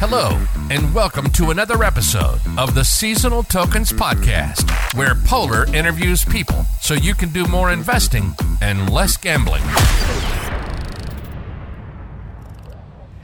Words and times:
Hello, 0.00 0.40
and 0.70 0.94
welcome 0.94 1.28
to 1.32 1.50
another 1.50 1.84
episode 1.84 2.40
of 2.56 2.74
the 2.74 2.82
Seasonal 2.82 3.42
Tokens 3.42 3.92
Podcast, 3.92 4.64
where 4.96 5.14
Polar 5.26 5.66
interviews 5.74 6.24
people 6.24 6.64
so 6.80 6.94
you 6.94 7.14
can 7.14 7.28
do 7.28 7.44
more 7.44 7.70
investing 7.70 8.34
and 8.62 8.88
less 8.88 9.18
gambling. 9.18 9.60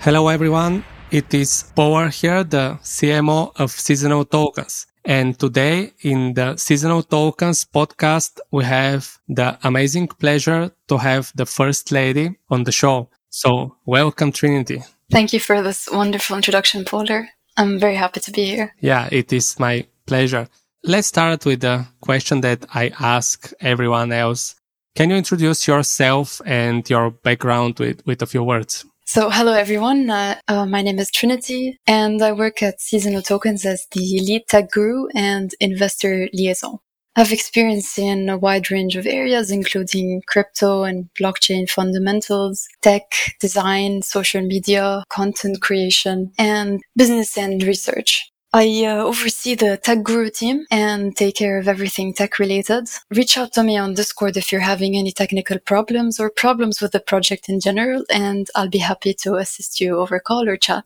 Hello, 0.00 0.28
everyone. 0.28 0.84
It 1.10 1.32
is 1.32 1.64
Polar 1.74 2.10
here, 2.10 2.44
the 2.44 2.78
CMO 2.82 3.52
of 3.56 3.70
Seasonal 3.70 4.26
Tokens. 4.26 4.86
And 5.02 5.38
today 5.38 5.94
in 6.02 6.34
the 6.34 6.58
Seasonal 6.58 7.02
Tokens 7.02 7.64
podcast, 7.64 8.38
we 8.50 8.64
have 8.64 9.16
the 9.28 9.58
amazing 9.62 10.08
pleasure 10.08 10.70
to 10.88 10.98
have 10.98 11.32
the 11.34 11.46
First 11.46 11.90
Lady 11.90 12.36
on 12.50 12.64
the 12.64 12.72
show. 12.72 13.08
So 13.30 13.76
welcome, 13.86 14.30
Trinity. 14.30 14.82
Thank 15.10 15.32
you 15.32 15.40
for 15.40 15.62
this 15.62 15.88
wonderful 15.90 16.36
introduction, 16.36 16.84
Polar. 16.84 17.28
I'm 17.56 17.78
very 17.78 17.94
happy 17.94 18.20
to 18.20 18.30
be 18.30 18.44
here. 18.44 18.74
Yeah, 18.80 19.08
it 19.10 19.32
is 19.32 19.58
my 19.58 19.86
pleasure. 20.06 20.48
Let's 20.82 21.08
start 21.08 21.46
with 21.46 21.60
the 21.60 21.86
question 22.00 22.40
that 22.42 22.64
I 22.74 22.92
ask 23.00 23.52
everyone 23.60 24.12
else. 24.12 24.56
Can 24.94 25.10
you 25.10 25.16
introduce 25.16 25.66
yourself 25.66 26.40
and 26.44 26.88
your 26.88 27.10
background 27.10 27.78
with, 27.78 28.04
with 28.06 28.22
a 28.22 28.26
few 28.26 28.42
words? 28.42 28.84
So, 29.04 29.30
hello 29.30 29.52
everyone. 29.52 30.10
Uh, 30.10 30.34
uh, 30.48 30.66
my 30.66 30.82
name 30.82 30.98
is 30.98 31.12
Trinity, 31.12 31.78
and 31.86 32.20
I 32.20 32.32
work 32.32 32.60
at 32.60 32.80
Seasonal 32.80 33.22
Tokens 33.22 33.64
as 33.64 33.86
the 33.92 34.20
lead 34.20 34.48
tech 34.48 34.72
guru 34.72 35.06
and 35.14 35.54
investor 35.60 36.28
liaison. 36.32 36.78
I've 37.18 37.32
experience 37.32 37.98
in 37.98 38.28
a 38.28 38.36
wide 38.36 38.70
range 38.70 38.94
of 38.94 39.06
areas, 39.06 39.50
including 39.50 40.22
crypto 40.26 40.82
and 40.82 41.08
blockchain 41.18 41.68
fundamentals, 41.68 42.68
tech, 42.82 43.10
design, 43.40 44.02
social 44.02 44.42
media, 44.42 45.02
content 45.08 45.62
creation, 45.62 46.30
and 46.38 46.82
business 46.94 47.38
and 47.38 47.62
research. 47.62 48.30
I 48.52 48.84
uh, 48.86 49.02
oversee 49.02 49.54
the 49.54 49.78
Tech 49.78 50.02
Guru 50.02 50.30
team 50.30 50.64
and 50.70 51.16
take 51.16 51.36
care 51.36 51.58
of 51.58 51.68
everything 51.68 52.12
tech 52.12 52.38
related. 52.38 52.88
Reach 53.10 53.36
out 53.36 53.52
to 53.54 53.62
me 53.62 53.76
on 53.76 53.94
Discord 53.94 54.36
if 54.36 54.52
you're 54.52 54.60
having 54.60 54.96
any 54.96 55.10
technical 55.10 55.58
problems 55.58 56.20
or 56.20 56.30
problems 56.30 56.80
with 56.80 56.92
the 56.92 57.00
project 57.00 57.48
in 57.48 57.60
general, 57.60 58.04
and 58.10 58.48
I'll 58.54 58.68
be 58.68 58.78
happy 58.78 59.14
to 59.22 59.34
assist 59.36 59.80
you 59.80 59.98
over 59.98 60.20
call 60.20 60.48
or 60.48 60.56
chat. 60.56 60.84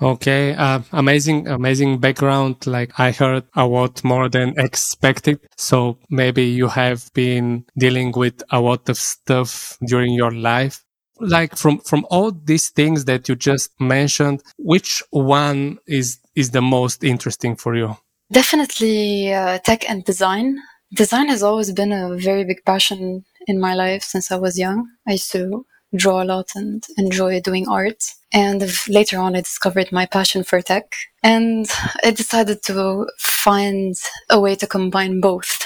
Okay, 0.00 0.54
uh, 0.54 0.80
amazing, 0.92 1.48
amazing 1.48 1.98
background. 1.98 2.66
Like 2.66 2.98
I 2.98 3.12
heard 3.12 3.44
a 3.54 3.66
lot 3.66 4.04
more 4.04 4.28
than 4.28 4.54
expected. 4.58 5.40
So 5.56 5.98
maybe 6.10 6.44
you 6.44 6.68
have 6.68 7.10
been 7.14 7.64
dealing 7.78 8.12
with 8.12 8.42
a 8.50 8.60
lot 8.60 8.88
of 8.88 8.98
stuff 8.98 9.78
during 9.86 10.12
your 10.12 10.32
life. 10.32 10.84
Like 11.18 11.56
from, 11.56 11.78
from 11.78 12.06
all 12.10 12.30
these 12.30 12.68
things 12.68 13.06
that 13.06 13.26
you 13.28 13.36
just 13.36 13.70
mentioned, 13.80 14.42
which 14.58 15.02
one 15.10 15.78
is, 15.86 16.18
is 16.34 16.50
the 16.50 16.60
most 16.60 17.02
interesting 17.02 17.56
for 17.56 17.74
you? 17.74 17.96
Definitely 18.30 19.32
uh, 19.32 19.58
tech 19.60 19.88
and 19.88 20.04
design. 20.04 20.58
Design 20.94 21.28
has 21.28 21.42
always 21.42 21.72
been 21.72 21.92
a 21.92 22.16
very 22.16 22.44
big 22.44 22.64
passion 22.66 23.24
in 23.46 23.58
my 23.58 23.74
life 23.74 24.02
since 24.02 24.30
I 24.30 24.36
was 24.36 24.58
young. 24.58 24.88
I 25.08 25.12
used 25.12 25.32
to 25.32 25.64
draw 25.94 26.22
a 26.22 26.24
lot 26.24 26.48
and 26.54 26.84
enjoy 26.96 27.40
doing 27.40 27.68
art. 27.68 28.02
And 28.32 28.70
later 28.88 29.18
on, 29.18 29.36
I 29.36 29.40
discovered 29.40 29.92
my 29.92 30.06
passion 30.06 30.44
for 30.44 30.60
tech 30.60 30.92
and 31.22 31.66
I 32.02 32.10
decided 32.10 32.62
to 32.64 33.06
find 33.18 33.94
a 34.28 34.40
way 34.40 34.56
to 34.56 34.66
combine 34.66 35.20
both. 35.20 35.64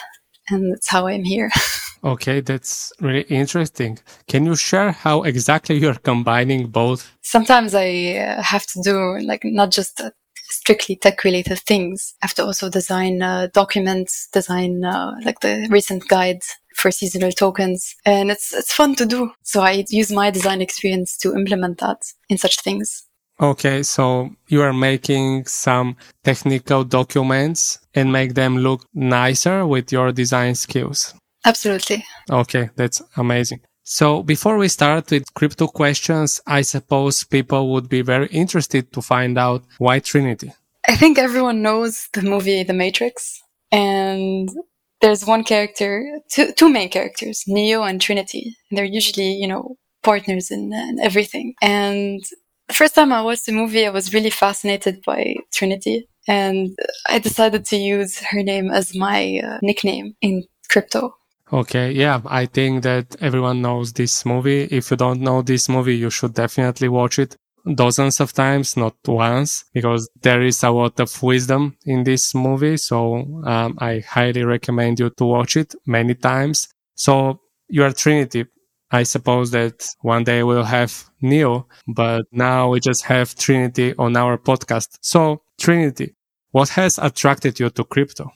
And 0.48 0.72
that's 0.72 0.88
how 0.88 1.06
I'm 1.06 1.24
here. 1.24 1.50
Okay, 2.02 2.40
that's 2.40 2.94
really 3.00 3.26
interesting. 3.28 3.98
Can 4.26 4.46
you 4.46 4.56
share 4.56 4.90
how 4.90 5.22
exactly 5.22 5.76
you're 5.76 5.94
combining 6.02 6.68
both? 6.68 7.12
Sometimes 7.20 7.74
I 7.74 8.16
uh, 8.16 8.42
have 8.42 8.66
to 8.68 8.80
do 8.82 9.18
like 9.18 9.42
not 9.44 9.70
just 9.70 10.00
uh, 10.00 10.10
strictly 10.34 10.96
tech 10.96 11.24
related 11.24 11.58
things. 11.60 12.14
I 12.22 12.26
have 12.26 12.34
to 12.36 12.44
also 12.46 12.70
design 12.70 13.22
uh, 13.22 13.48
documents, 13.52 14.28
design 14.32 14.82
uh, 14.82 15.12
like 15.24 15.40
the 15.40 15.68
recent 15.70 16.08
guide 16.08 16.40
for 16.80 16.90
seasonal 16.90 17.32
tokens. 17.32 17.94
And 18.04 18.30
it's, 18.30 18.52
it's 18.54 18.72
fun 18.72 18.94
to 18.96 19.06
do. 19.06 19.32
So 19.42 19.60
I 19.60 19.84
use 19.88 20.10
my 20.10 20.30
design 20.30 20.60
experience 20.60 21.16
to 21.18 21.34
implement 21.34 21.78
that 21.78 22.02
in 22.28 22.38
such 22.38 22.60
things. 22.60 23.04
Okay, 23.40 23.82
so 23.82 24.30
you 24.48 24.60
are 24.60 24.72
making 24.72 25.46
some 25.46 25.96
technical 26.24 26.84
documents 26.84 27.78
and 27.94 28.12
make 28.12 28.34
them 28.34 28.58
look 28.58 28.84
nicer 28.92 29.66
with 29.66 29.90
your 29.90 30.12
design 30.12 30.54
skills. 30.54 31.14
Absolutely. 31.46 32.04
Okay, 32.30 32.68
that's 32.76 33.00
amazing. 33.16 33.60
So 33.82 34.22
before 34.22 34.58
we 34.58 34.68
start 34.68 35.10
with 35.10 35.32
crypto 35.34 35.66
questions, 35.68 36.40
I 36.46 36.60
suppose 36.60 37.24
people 37.24 37.72
would 37.72 37.88
be 37.88 38.02
very 38.02 38.26
interested 38.26 38.92
to 38.92 39.00
find 39.00 39.38
out 39.38 39.64
why 39.78 40.00
Trinity. 40.00 40.52
I 40.86 40.96
think 40.96 41.18
everyone 41.18 41.62
knows 41.62 42.08
the 42.12 42.22
movie 42.22 42.62
The 42.62 42.74
Matrix 42.74 43.42
and 43.72 44.50
there's 45.00 45.24
one 45.24 45.44
character, 45.44 46.20
two, 46.30 46.52
two 46.52 46.68
main 46.68 46.88
characters, 46.88 47.44
Neo 47.46 47.82
and 47.82 48.00
Trinity. 48.00 48.56
They're 48.70 48.84
usually, 48.84 49.32
you 49.32 49.48
know, 49.48 49.76
partners 50.02 50.50
in, 50.50 50.72
in 50.72 50.98
everything. 51.00 51.54
And 51.62 52.20
the 52.68 52.74
first 52.74 52.94
time 52.94 53.12
I 53.12 53.22
watched 53.22 53.46
the 53.46 53.52
movie, 53.52 53.86
I 53.86 53.90
was 53.90 54.14
really 54.14 54.30
fascinated 54.30 55.02
by 55.04 55.34
Trinity. 55.52 56.06
And 56.28 56.78
I 57.08 57.18
decided 57.18 57.64
to 57.66 57.76
use 57.76 58.18
her 58.30 58.42
name 58.42 58.70
as 58.70 58.94
my 58.94 59.40
uh, 59.44 59.58
nickname 59.62 60.14
in 60.20 60.44
crypto. 60.68 61.14
Okay, 61.52 61.90
yeah, 61.90 62.20
I 62.26 62.46
think 62.46 62.84
that 62.84 63.16
everyone 63.20 63.60
knows 63.60 63.92
this 63.92 64.24
movie. 64.24 64.68
If 64.70 64.92
you 64.92 64.96
don't 64.96 65.20
know 65.20 65.42
this 65.42 65.68
movie, 65.68 65.96
you 65.96 66.08
should 66.08 66.34
definitely 66.34 66.88
watch 66.88 67.18
it 67.18 67.36
dozens 67.74 68.20
of 68.20 68.32
times, 68.32 68.76
not 68.76 68.96
once, 69.06 69.64
because 69.72 70.08
there 70.22 70.42
is 70.42 70.62
a 70.62 70.70
lot 70.70 70.98
of 71.00 71.22
wisdom 71.22 71.76
in 71.84 72.04
this 72.04 72.34
movie. 72.34 72.76
So 72.76 73.42
um, 73.44 73.76
I 73.78 74.00
highly 74.00 74.44
recommend 74.44 75.00
you 75.00 75.10
to 75.10 75.24
watch 75.24 75.56
it 75.56 75.74
many 75.86 76.14
times. 76.14 76.68
So 76.94 77.40
you 77.68 77.84
are 77.84 77.92
Trinity. 77.92 78.46
I 78.90 79.04
suppose 79.04 79.52
that 79.52 79.86
one 80.00 80.24
day 80.24 80.42
we'll 80.42 80.64
have 80.64 81.04
Neo, 81.20 81.68
but 81.86 82.26
now 82.32 82.70
we 82.70 82.80
just 82.80 83.04
have 83.04 83.34
Trinity 83.36 83.94
on 83.98 84.16
our 84.16 84.36
podcast. 84.36 84.98
So 85.00 85.42
Trinity, 85.60 86.16
what 86.50 86.70
has 86.70 86.98
attracted 86.98 87.60
you 87.60 87.70
to 87.70 87.84
crypto? 87.84 88.30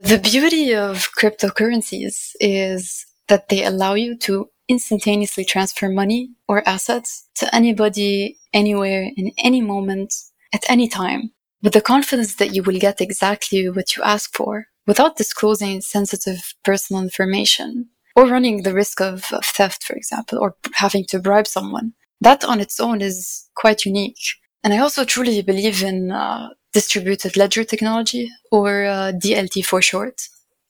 The 0.00 0.18
beauty 0.18 0.74
of 0.74 1.08
cryptocurrencies 1.16 2.32
is 2.40 3.06
that 3.28 3.48
they 3.48 3.64
allow 3.64 3.94
you 3.94 4.18
to 4.18 4.48
instantaneously 4.68 5.44
transfer 5.44 5.88
money 5.88 6.30
or 6.48 6.66
assets 6.68 7.28
to 7.36 7.54
anybody, 7.54 8.38
anywhere, 8.54 9.10
in 9.16 9.32
any 9.36 9.60
moment, 9.60 10.14
at 10.54 10.64
any 10.68 10.88
time, 10.88 11.32
with 11.62 11.74
the 11.74 11.80
confidence 11.80 12.36
that 12.36 12.54
you 12.54 12.62
will 12.62 12.78
get 12.78 13.00
exactly 13.00 13.68
what 13.68 13.96
you 13.96 14.02
ask 14.02 14.34
for 14.34 14.66
without 14.86 15.16
disclosing 15.16 15.80
sensitive 15.80 16.54
personal 16.64 17.02
information 17.02 17.88
or 18.16 18.26
running 18.26 18.62
the 18.62 18.72
risk 18.72 19.00
of, 19.00 19.32
of 19.32 19.44
theft, 19.44 19.82
for 19.82 19.96
example, 19.96 20.38
or 20.38 20.56
having 20.74 21.04
to 21.06 21.18
bribe 21.18 21.46
someone. 21.46 21.92
That 22.20 22.44
on 22.44 22.60
its 22.60 22.78
own 22.80 23.02
is 23.02 23.48
quite 23.56 23.84
unique. 23.84 24.24
And 24.62 24.72
I 24.72 24.78
also 24.78 25.04
truly 25.04 25.42
believe 25.42 25.82
in 25.82 26.12
uh, 26.12 26.48
distributed 26.74 27.36
ledger 27.36 27.64
technology, 27.64 28.30
or 28.50 28.84
uh, 28.84 29.12
DLT 29.12 29.64
for 29.64 29.80
short. 29.80 30.20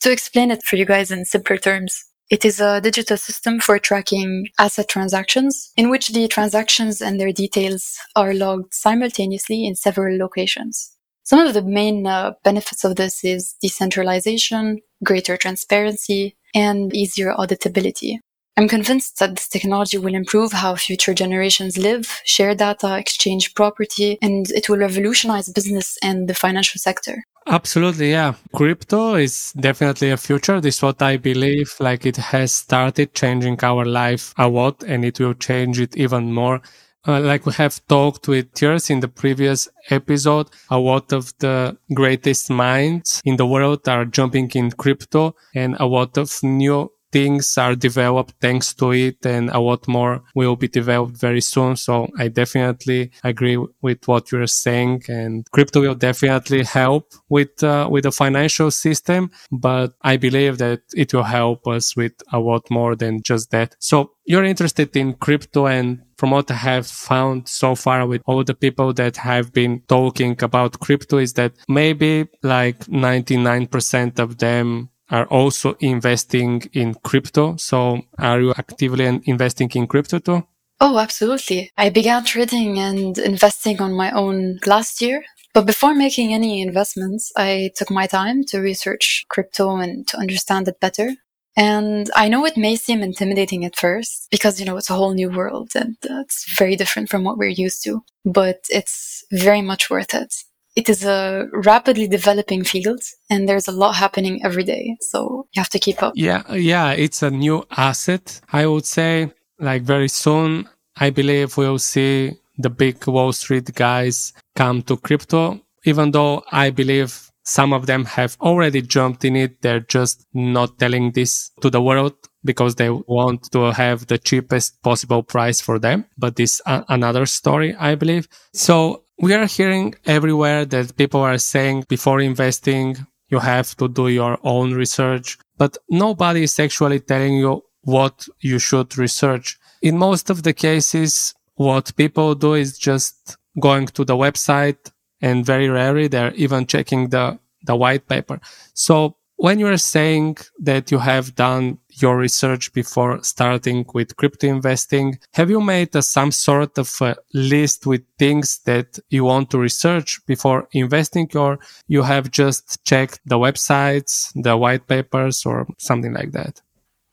To 0.00 0.12
explain 0.12 0.50
it 0.50 0.62
for 0.62 0.76
you 0.76 0.84
guys 0.84 1.10
in 1.10 1.24
simpler 1.24 1.56
terms, 1.56 2.04
it 2.30 2.44
is 2.44 2.60
a 2.60 2.80
digital 2.80 3.16
system 3.16 3.60
for 3.60 3.78
tracking 3.78 4.48
asset 4.58 4.88
transactions 4.88 5.72
in 5.76 5.90
which 5.90 6.08
the 6.08 6.26
transactions 6.28 7.00
and 7.00 7.20
their 7.20 7.32
details 7.32 7.98
are 8.16 8.32
logged 8.32 8.72
simultaneously 8.72 9.66
in 9.66 9.74
several 9.74 10.16
locations. 10.18 10.92
Some 11.24 11.38
of 11.38 11.54
the 11.54 11.62
main 11.62 12.06
uh, 12.06 12.32
benefits 12.42 12.84
of 12.84 12.96
this 12.96 13.24
is 13.24 13.54
decentralization, 13.62 14.80
greater 15.02 15.36
transparency, 15.36 16.36
and 16.54 16.94
easier 16.94 17.32
auditability. 17.32 18.18
I'm 18.56 18.68
convinced 18.68 19.18
that 19.18 19.34
this 19.34 19.48
technology 19.48 19.98
will 19.98 20.14
improve 20.14 20.52
how 20.52 20.76
future 20.76 21.12
generations 21.12 21.76
live, 21.76 22.20
share 22.24 22.54
data, 22.54 22.96
exchange 22.96 23.54
property, 23.54 24.16
and 24.22 24.48
it 24.52 24.68
will 24.68 24.76
revolutionize 24.76 25.48
business 25.48 25.98
and 26.02 26.28
the 26.28 26.34
financial 26.34 26.78
sector. 26.78 27.24
Absolutely, 27.46 28.10
yeah. 28.10 28.34
Crypto 28.54 29.14
is 29.14 29.52
definitely 29.52 30.10
a 30.10 30.16
future. 30.16 30.60
This 30.60 30.76
is 30.76 30.82
what 30.82 31.02
I 31.02 31.16
believe. 31.18 31.74
Like 31.78 32.06
it 32.06 32.16
has 32.16 32.52
started 32.52 33.14
changing 33.14 33.58
our 33.62 33.84
life 33.84 34.32
a 34.38 34.48
lot 34.48 34.82
and 34.82 35.04
it 35.04 35.20
will 35.20 35.34
change 35.34 35.78
it 35.78 35.96
even 35.96 36.32
more. 36.32 36.62
Uh, 37.06 37.20
like 37.20 37.44
we 37.44 37.52
have 37.52 37.86
talked 37.86 38.28
with 38.28 38.50
Tears 38.54 38.88
in 38.88 39.00
the 39.00 39.08
previous 39.08 39.68
episode, 39.90 40.48
a 40.70 40.78
lot 40.78 41.12
of 41.12 41.34
the 41.38 41.76
greatest 41.92 42.48
minds 42.48 43.20
in 43.26 43.36
the 43.36 43.44
world 43.46 43.86
are 43.88 44.06
jumping 44.06 44.50
in 44.54 44.70
crypto 44.70 45.34
and 45.54 45.76
a 45.78 45.84
lot 45.84 46.16
of 46.16 46.32
new 46.42 46.90
things 47.14 47.56
are 47.56 47.76
developed 47.76 48.34
thanks 48.40 48.74
to 48.74 48.90
it 48.92 49.24
and 49.24 49.48
a 49.50 49.60
lot 49.60 49.86
more 49.86 50.14
will 50.34 50.56
be 50.56 50.66
developed 50.66 51.16
very 51.16 51.40
soon. 51.40 51.76
So 51.76 52.08
I 52.18 52.26
definitely 52.26 53.12
agree 53.22 53.58
with 53.86 54.00
what 54.08 54.32
you're 54.32 54.48
saying 54.48 55.04
and 55.08 55.46
crypto 55.52 55.80
will 55.80 55.94
definitely 55.94 56.64
help 56.64 57.04
with, 57.28 57.62
uh, 57.62 57.88
with 57.88 58.02
the 58.02 58.10
financial 58.10 58.72
system, 58.72 59.30
but 59.52 59.92
I 60.02 60.16
believe 60.16 60.58
that 60.58 60.80
it 60.92 61.14
will 61.14 61.30
help 61.40 61.68
us 61.68 61.94
with 61.94 62.16
a 62.32 62.40
lot 62.40 62.64
more 62.68 62.96
than 62.96 63.22
just 63.22 63.52
that. 63.52 63.76
So 63.78 64.10
you're 64.24 64.44
interested 64.44 64.96
in 64.96 65.14
crypto 65.14 65.66
and 65.66 66.00
from 66.16 66.30
what 66.30 66.50
I 66.50 66.54
have 66.54 66.86
found 66.86 67.48
so 67.48 67.74
far 67.74 68.06
with 68.06 68.22
all 68.26 68.42
the 68.44 68.54
people 68.54 68.92
that 68.94 69.16
have 69.18 69.52
been 69.52 69.82
talking 69.88 70.36
about 70.42 70.80
crypto 70.80 71.18
is 71.18 71.34
that 71.34 71.52
maybe 71.68 72.26
like 72.42 72.78
99% 72.86 74.18
of 74.18 74.38
them 74.38 74.90
are 75.10 75.26
also 75.26 75.74
investing 75.80 76.62
in 76.72 76.94
crypto. 76.94 77.56
So 77.56 78.02
are 78.18 78.40
you 78.40 78.54
actively 78.56 79.20
investing 79.24 79.70
in 79.74 79.86
crypto 79.86 80.18
too? 80.18 80.46
Oh, 80.80 80.98
absolutely. 80.98 81.70
I 81.76 81.90
began 81.90 82.24
trading 82.24 82.78
and 82.78 83.16
investing 83.18 83.80
on 83.80 83.92
my 83.92 84.10
own 84.10 84.58
last 84.66 85.00
year. 85.00 85.22
But 85.52 85.66
before 85.66 85.94
making 85.94 86.34
any 86.34 86.60
investments, 86.62 87.30
I 87.36 87.70
took 87.76 87.90
my 87.90 88.08
time 88.08 88.42
to 88.48 88.58
research 88.58 89.24
crypto 89.28 89.76
and 89.76 90.06
to 90.08 90.18
understand 90.18 90.66
it 90.66 90.80
better. 90.80 91.10
And 91.56 92.10
I 92.16 92.28
know 92.28 92.44
it 92.44 92.56
may 92.56 92.74
seem 92.74 93.02
intimidating 93.02 93.64
at 93.64 93.76
first 93.76 94.26
because, 94.32 94.58
you 94.58 94.66
know, 94.66 94.76
it's 94.76 94.90
a 94.90 94.94
whole 94.94 95.14
new 95.14 95.30
world 95.30 95.70
and 95.76 95.96
uh, 96.10 96.20
it's 96.20 96.44
very 96.58 96.74
different 96.74 97.08
from 97.08 97.22
what 97.22 97.38
we're 97.38 97.48
used 97.48 97.84
to, 97.84 98.02
but 98.24 98.64
it's 98.68 99.24
very 99.30 99.62
much 99.62 99.88
worth 99.88 100.12
it. 100.12 100.34
It 100.76 100.88
is 100.88 101.04
a 101.04 101.46
rapidly 101.52 102.08
developing 102.08 102.64
field 102.64 103.00
and 103.30 103.48
there's 103.48 103.68
a 103.68 103.72
lot 103.72 103.92
happening 103.92 104.44
every 104.44 104.64
day. 104.64 104.96
So 105.00 105.46
you 105.52 105.60
have 105.60 105.70
to 105.70 105.78
keep 105.78 106.02
up. 106.02 106.14
Yeah. 106.16 106.42
Yeah. 106.52 106.90
It's 106.90 107.22
a 107.22 107.30
new 107.30 107.64
asset. 107.76 108.40
I 108.52 108.66
would 108.66 108.84
say 108.84 109.32
like 109.58 109.82
very 109.82 110.08
soon, 110.08 110.68
I 110.96 111.10
believe 111.10 111.56
we'll 111.56 111.78
see 111.78 112.32
the 112.58 112.70
big 112.70 113.06
Wall 113.06 113.32
Street 113.32 113.74
guys 113.74 114.32
come 114.54 114.82
to 114.82 114.96
crypto, 114.96 115.60
even 115.84 116.10
though 116.10 116.42
I 116.50 116.70
believe 116.70 117.30
some 117.44 117.72
of 117.72 117.86
them 117.86 118.04
have 118.06 118.36
already 118.40 118.80
jumped 118.80 119.24
in 119.24 119.36
it. 119.36 119.60
They're 119.60 119.80
just 119.80 120.26
not 120.32 120.78
telling 120.78 121.12
this 121.12 121.50
to 121.60 121.70
the 121.70 121.82
world 121.82 122.14
because 122.44 122.74
they 122.76 122.90
want 122.90 123.50
to 123.52 123.72
have 123.72 124.06
the 124.06 124.18
cheapest 124.18 124.82
possible 124.82 125.22
price 125.22 125.60
for 125.60 125.78
them. 125.78 126.06
But 126.18 126.36
this 126.36 126.60
uh, 126.66 126.82
another 126.88 127.26
story, 127.26 127.74
I 127.74 127.94
believe. 127.94 128.28
So 128.52 129.03
we 129.18 129.32
are 129.34 129.46
hearing 129.46 129.94
everywhere 130.06 130.64
that 130.66 130.96
people 130.96 131.20
are 131.20 131.38
saying 131.38 131.84
before 131.88 132.20
investing, 132.20 132.96
you 133.28 133.38
have 133.38 133.76
to 133.76 133.88
do 133.88 134.08
your 134.08 134.38
own 134.42 134.72
research, 134.74 135.38
but 135.56 135.76
nobody 135.88 136.42
is 136.44 136.58
actually 136.58 137.00
telling 137.00 137.36
you 137.36 137.62
what 137.82 138.26
you 138.40 138.58
should 138.58 138.96
research. 138.98 139.58
In 139.82 139.98
most 139.98 140.30
of 140.30 140.42
the 140.42 140.52
cases, 140.52 141.34
what 141.54 141.94
people 141.96 142.34
do 142.34 142.54
is 142.54 142.78
just 142.78 143.36
going 143.60 143.86
to 143.86 144.04
the 144.04 144.16
website 144.16 144.90
and 145.20 145.46
very 145.46 145.68
rarely 145.68 146.08
they're 146.08 146.34
even 146.34 146.66
checking 146.66 147.08
the, 147.10 147.38
the 147.62 147.76
white 147.76 148.08
paper. 148.08 148.40
So 148.74 149.16
when 149.36 149.58
you're 149.58 149.76
saying 149.76 150.36
that 150.60 150.90
you 150.90 150.98
have 150.98 151.34
done 151.34 151.78
your 151.90 152.16
research 152.16 152.72
before 152.72 153.22
starting 153.22 153.84
with 153.92 154.16
crypto 154.16 154.46
investing, 154.46 155.18
have 155.32 155.50
you 155.50 155.60
made 155.60 155.94
a, 155.94 156.02
some 156.02 156.32
sort 156.32 156.78
of 156.78 156.90
a 157.00 157.16
list 157.32 157.86
with 157.86 158.02
things 158.18 158.60
that 158.64 158.98
you 159.10 159.24
want 159.24 159.50
to 159.50 159.58
research 159.58 160.20
before 160.26 160.68
investing 160.72 161.28
or 161.34 161.58
you 161.88 162.02
have 162.02 162.30
just 162.30 162.84
checked 162.84 163.20
the 163.26 163.38
websites, 163.38 164.32
the 164.34 164.56
white 164.56 164.86
papers 164.86 165.44
or 165.44 165.66
something 165.78 166.12
like 166.12 166.32
that? 166.32 166.60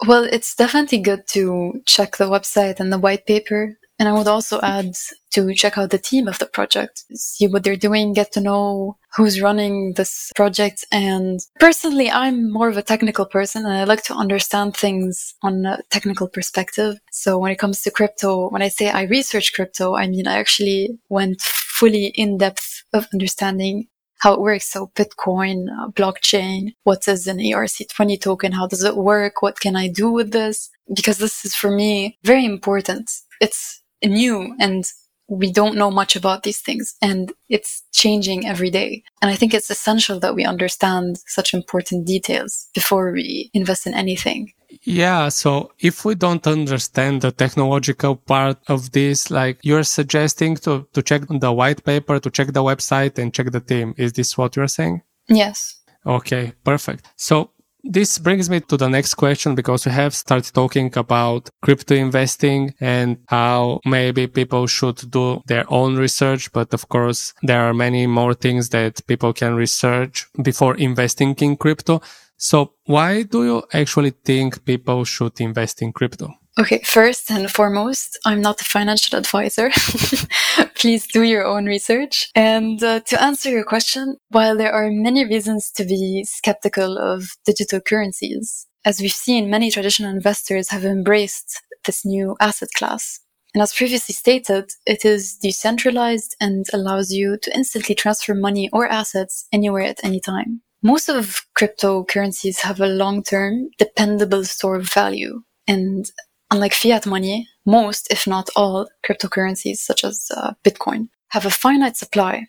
Well, 0.08 0.24
it's 0.24 0.56
definitely 0.56 1.00
good 1.00 1.28
to 1.30 1.82
check 1.86 2.18
the 2.18 2.30
website 2.30 2.80
and 2.80 2.92
the 2.92 2.98
white 2.98 3.28
paper 3.28 3.78
and 4.02 4.10
I 4.10 4.14
would 4.14 4.28
also 4.28 4.60
add 4.62 4.96
to 5.34 5.54
check 5.54 5.78
out 5.78 5.92
the 5.92 6.00
team 6.00 6.28
of 6.28 6.40
the 6.40 6.48
project, 6.48 7.04
see 7.14 7.48
what 7.48 7.64
they're 7.64 7.76
doing, 7.76 8.14
get 8.14 8.32
to 8.32 8.42
know 8.42 8.98
who's 9.16 9.40
running 9.40 9.94
this 9.94 10.32
project. 10.36 10.84
And 10.92 11.40
personally, 11.60 12.10
I'm 12.10 12.52
more 12.52 12.68
of 12.68 12.78
a 12.78 12.82
technical 12.82 13.28
person 13.28 13.64
and 13.64 13.76
I 13.76 13.84
like 13.84 14.02
to 14.06 14.16
understand 14.16 14.76
things 14.76 15.36
on 15.44 15.68
a 15.68 15.84
technical 15.92 16.28
perspective. 16.28 16.96
So 17.12 17.38
when 17.38 17.52
it 17.52 17.60
comes 17.60 17.84
to 17.84 17.92
crypto, 17.92 18.50
when 18.50 18.64
I 18.64 18.70
say 18.70 18.90
I 18.90 19.04
research 19.04 19.54
crypto, 19.54 19.94
I 19.94 20.08
mean, 20.08 20.26
I 20.26 20.40
actually 20.40 20.98
went 21.10 21.40
fully 21.40 22.08
in 22.08 22.40
depth 22.40 22.82
of 22.94 23.08
understanding 23.14 23.86
how 24.18 24.34
it 24.34 24.42
works. 24.42 24.68
So 24.68 24.92
Bitcoin, 24.96 25.68
uh, 25.80 25.92
blockchain, 25.92 26.74
what 26.86 27.08
is 27.08 27.28
an 27.28 27.38
ERC20 27.38 28.20
token? 28.20 28.52
How 28.52 28.66
does 28.66 28.84
it 28.84 28.98
work? 28.98 29.44
What 29.44 29.60
can 29.60 29.76
I 29.76 29.88
do 29.90 30.12
with 30.12 30.32
this? 30.32 30.72
Because 30.92 31.20
this 31.20 31.46
is 31.46 31.54
for 31.54 31.70
me 31.70 32.18
very 32.24 32.46
important. 32.46 33.12
It's 33.40 33.81
new 34.08 34.56
and 34.60 34.86
we 35.32 35.50
don't 35.50 35.78
know 35.78 35.90
much 35.90 36.18
about 36.18 36.44
these 36.44 36.60
things 36.60 36.96
and 37.02 37.32
it's 37.48 37.84
changing 37.94 38.46
every 38.46 38.70
day. 38.70 39.02
And 39.22 39.32
I 39.32 39.36
think 39.36 39.54
it's 39.54 39.70
essential 39.70 40.20
that 40.20 40.36
we 40.36 40.44
understand 40.44 41.20
such 41.26 41.54
important 41.54 42.06
details 42.06 42.68
before 42.74 43.14
we 43.14 43.50
invest 43.54 43.88
in 43.88 43.94
anything. 43.94 44.52
Yeah. 44.84 45.30
So 45.30 45.72
if 45.80 46.04
we 46.04 46.16
don't 46.16 46.46
understand 46.46 47.22
the 47.22 47.32
technological 47.32 48.18
part 48.18 48.58
of 48.68 48.92
this, 48.92 49.32
like 49.32 49.60
you're 49.62 49.84
suggesting 49.84 50.56
to, 50.58 50.88
to 50.94 51.02
check 51.02 51.24
the 51.30 51.54
white 51.54 51.84
paper, 51.86 52.20
to 52.20 52.30
check 52.30 52.52
the 52.52 52.64
website 52.64 53.18
and 53.18 53.34
check 53.34 53.52
the 53.52 53.62
team. 53.62 53.94
Is 53.98 54.14
this 54.14 54.38
what 54.38 54.56
you're 54.58 54.68
saying? 54.68 55.02
Yes. 55.30 55.80
Okay. 56.06 56.54
Perfect. 56.66 57.08
So 57.16 57.52
this 57.84 58.18
brings 58.18 58.50
me 58.50 58.60
to 58.62 58.78
the 58.78 58.88
next 58.88 59.16
question 59.16 59.56
because 59.56 59.86
we 59.86 59.92
have 59.92 60.14
started 60.14 60.54
talking 60.54 60.96
about 60.96 61.50
crypto 61.62 61.96
investing 61.96 62.74
and 62.80 63.18
how 63.28 63.80
maybe 63.86 64.28
people 64.28 64.68
should 64.68 65.10
do 65.10 65.42
their 65.48 65.66
own 65.70 65.96
research. 65.98 66.52
But 66.52 66.74
of 66.74 66.88
course, 66.90 67.34
there 67.42 67.62
are 67.62 67.74
many 67.74 68.08
more 68.08 68.34
things 68.34 68.70
that 68.70 69.06
people 69.08 69.34
can 69.34 69.56
research 69.56 70.28
before 70.42 70.76
investing 70.78 71.36
in 71.40 71.58
crypto. 71.58 72.02
So 72.38 72.74
why 72.86 73.24
do 73.24 73.46
you 73.46 73.64
actually 73.74 74.12
think 74.12 74.66
people 74.66 75.06
should 75.06 75.40
invest 75.40 75.82
in 75.82 75.94
crypto? 75.94 76.41
Okay, 76.60 76.82
first 76.84 77.32
and 77.32 77.50
foremost, 77.50 78.20
I'm 78.26 78.42
not 78.42 78.60
a 78.60 78.66
financial 78.66 79.18
advisor. 79.18 79.70
Please 80.76 81.08
do 81.08 81.24
your 81.24 81.46
own 81.46 81.66
research. 81.66 82.30
And 82.36 82.84
uh, 82.84 83.00
to 83.08 83.24
answer 83.24 83.50
your 83.50 83.64
question, 83.64 84.18
while 84.30 84.58
there 84.58 84.74
are 84.74 84.92
many 84.92 85.26
reasons 85.26 85.72
to 85.76 85.86
be 85.86 86.26
skeptical 86.28 86.98
of 86.98 87.24
digital 87.46 87.80
currencies, 87.80 88.68
as 88.84 89.00
we've 89.00 89.14
seen, 89.14 89.50
many 89.50 89.72
traditional 89.72 90.12
investors 90.12 90.70
have 90.70 90.84
embraced 90.84 91.62
this 91.86 92.06
new 92.06 92.36
asset 92.42 92.70
class. 92.76 93.20
And 93.54 93.62
as 93.62 93.74
previously 93.74 94.14
stated, 94.14 94.72
it 94.86 95.06
is 95.06 95.38
decentralized 95.38 96.36
and 96.40 96.66
allows 96.74 97.12
you 97.12 97.38
to 97.44 97.56
instantly 97.56 97.96
transfer 97.96 98.34
money 98.34 98.70
or 98.74 98.88
assets 98.88 99.48
anywhere 99.54 99.84
at 99.84 100.04
any 100.04 100.20
time. 100.20 100.62
Most 100.84 101.10
of 101.10 101.46
cryptocurrencies 101.58 102.62
have 102.62 102.82
a 102.82 102.88
long-term, 102.88 103.70
dependable 103.78 104.44
store 104.46 104.78
of 104.78 104.92
value. 104.92 105.44
And 105.68 106.10
Unlike 106.52 106.74
fiat 106.74 107.06
money, 107.06 107.48
most, 107.66 108.12
if 108.12 108.28
not 108.28 108.50
all, 108.58 108.88
cryptocurrencies, 109.08 109.78
such 109.78 110.04
as 110.04 110.28
uh, 110.36 110.52
Bitcoin, 110.66 111.08
have 111.30 111.46
a 111.46 111.50
finite 111.50 111.96
supply 111.96 112.46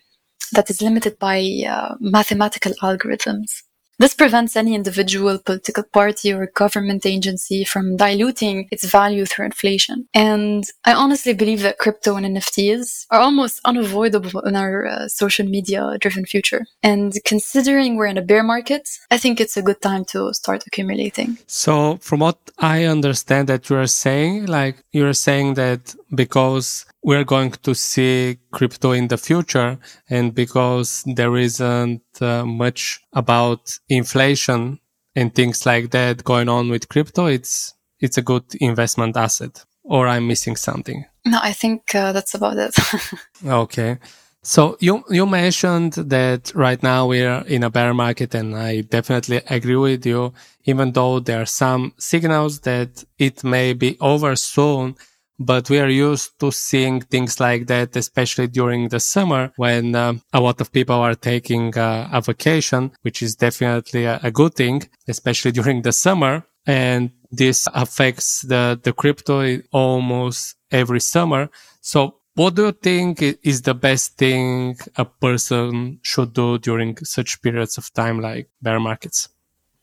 that 0.51 0.69
is 0.69 0.81
limited 0.81 1.17
by 1.19 1.39
uh, 1.67 1.95
mathematical 2.01 2.73
algorithms. 2.81 3.63
This 3.99 4.15
prevents 4.15 4.55
any 4.55 4.73
individual 4.73 5.37
political 5.37 5.83
party 5.83 6.33
or 6.33 6.47
government 6.47 7.05
agency 7.05 7.63
from 7.63 7.95
diluting 7.95 8.67
its 8.71 8.85
value 8.85 9.25
through 9.25 9.45
inflation. 9.45 10.07
And 10.13 10.63
I 10.83 10.93
honestly 10.93 11.33
believe 11.33 11.61
that 11.61 11.77
crypto 11.77 12.15
and 12.15 12.25
NFTs 12.25 13.05
are 13.11 13.19
almost 13.19 13.61
unavoidable 13.65 14.39
in 14.41 14.55
our 14.55 14.85
uh, 14.85 15.07
social 15.07 15.45
media 15.45 15.97
driven 15.99 16.25
future. 16.25 16.65
And 16.81 17.13
considering 17.23 17.95
we're 17.95 18.07
in 18.07 18.17
a 18.17 18.21
bear 18.21 18.43
market, 18.43 18.89
I 19.11 19.17
think 19.17 19.39
it's 19.39 19.57
a 19.57 19.61
good 19.61 19.81
time 19.81 20.05
to 20.05 20.33
start 20.33 20.63
accumulating. 20.65 21.37
So 21.47 21.97
from 22.01 22.19
what 22.21 22.39
I 22.57 22.85
understand 22.85 23.47
that 23.49 23.69
you 23.69 23.75
are 23.77 23.87
saying, 23.87 24.47
like 24.47 24.77
you're 24.91 25.13
saying 25.13 25.53
that 25.55 25.95
because 26.13 26.85
we're 27.03 27.23
going 27.23 27.51
to 27.51 27.75
see 27.75 28.37
crypto 28.51 28.91
in 28.91 29.07
the 29.09 29.17
future 29.17 29.77
and 30.09 30.33
because 30.33 31.03
there 31.05 31.35
isn't 31.35 32.01
uh, 32.21 32.45
much 32.45 33.01
about 33.13 33.77
inflation 33.89 34.79
and 35.15 35.33
things 35.35 35.65
like 35.65 35.91
that 35.91 36.23
going 36.23 36.49
on 36.49 36.69
with 36.69 36.89
crypto 36.89 37.25
it's 37.27 37.73
it's 37.99 38.17
a 38.17 38.21
good 38.21 38.43
investment 38.59 39.15
asset 39.15 39.63
or 39.83 40.07
i'm 40.07 40.27
missing 40.27 40.55
something? 40.55 41.05
No 41.25 41.39
i 41.41 41.53
think 41.53 41.93
uh, 41.95 42.11
that's 42.11 42.33
about 42.33 42.57
it. 42.57 42.75
Okay. 43.45 43.97
So 44.45 44.75
you 44.81 45.03
you 45.09 45.25
mentioned 45.25 45.93
that 45.93 46.53
right 46.53 46.81
now 46.83 47.07
we're 47.07 47.43
in 47.47 47.63
a 47.63 47.69
bear 47.69 47.93
market 47.93 48.35
and 48.35 48.57
I 48.57 48.81
definitely 48.81 49.39
agree 49.49 49.77
with 49.77 50.05
you 50.05 50.33
even 50.65 50.91
though 50.91 51.21
there 51.21 51.41
are 51.41 51.45
some 51.45 51.93
signals 51.97 52.59
that 52.61 53.05
it 53.17 53.43
may 53.45 53.71
be 53.71 53.95
over 54.01 54.35
soon 54.35 54.95
but 55.39 55.69
we 55.69 55.79
are 55.79 55.89
used 55.89 56.39
to 56.39 56.51
seeing 56.51 57.01
things 57.01 57.39
like 57.39 57.67
that, 57.67 57.95
especially 57.95 58.47
during 58.47 58.89
the 58.89 58.99
summer 58.99 59.51
when 59.57 59.95
uh, 59.95 60.13
a 60.31 60.39
lot 60.39 60.61
of 60.61 60.71
people 60.71 60.95
are 60.95 61.15
taking 61.15 61.77
uh, 61.77 62.09
a 62.11 62.21
vacation, 62.21 62.91
which 63.01 63.21
is 63.21 63.35
definitely 63.35 64.05
a, 64.05 64.19
a, 64.23 64.31
good 64.31 64.53
thing, 64.55 64.83
especially 65.07 65.51
during 65.59 65.81
the 65.81 65.91
summer. 65.91 66.45
And 66.65 67.11
this 67.31 67.67
affects 67.73 68.41
the, 68.41 68.79
the 68.81 68.93
crypto 68.93 69.59
almost 69.71 70.55
every 70.71 71.01
summer. 71.01 71.49
So 71.81 72.19
what 72.35 72.55
do 72.55 72.65
you 72.65 72.71
think 72.71 73.21
is 73.21 73.61
the 73.63 73.75
best 73.75 74.17
thing 74.17 74.77
a 74.95 75.05
person 75.05 75.99
should 76.03 76.33
do 76.33 76.57
during 76.57 76.97
such 76.97 77.41
periods 77.41 77.77
of 77.77 77.91
time 77.93 78.21
like 78.21 78.49
bear 78.61 78.79
markets? 78.79 79.29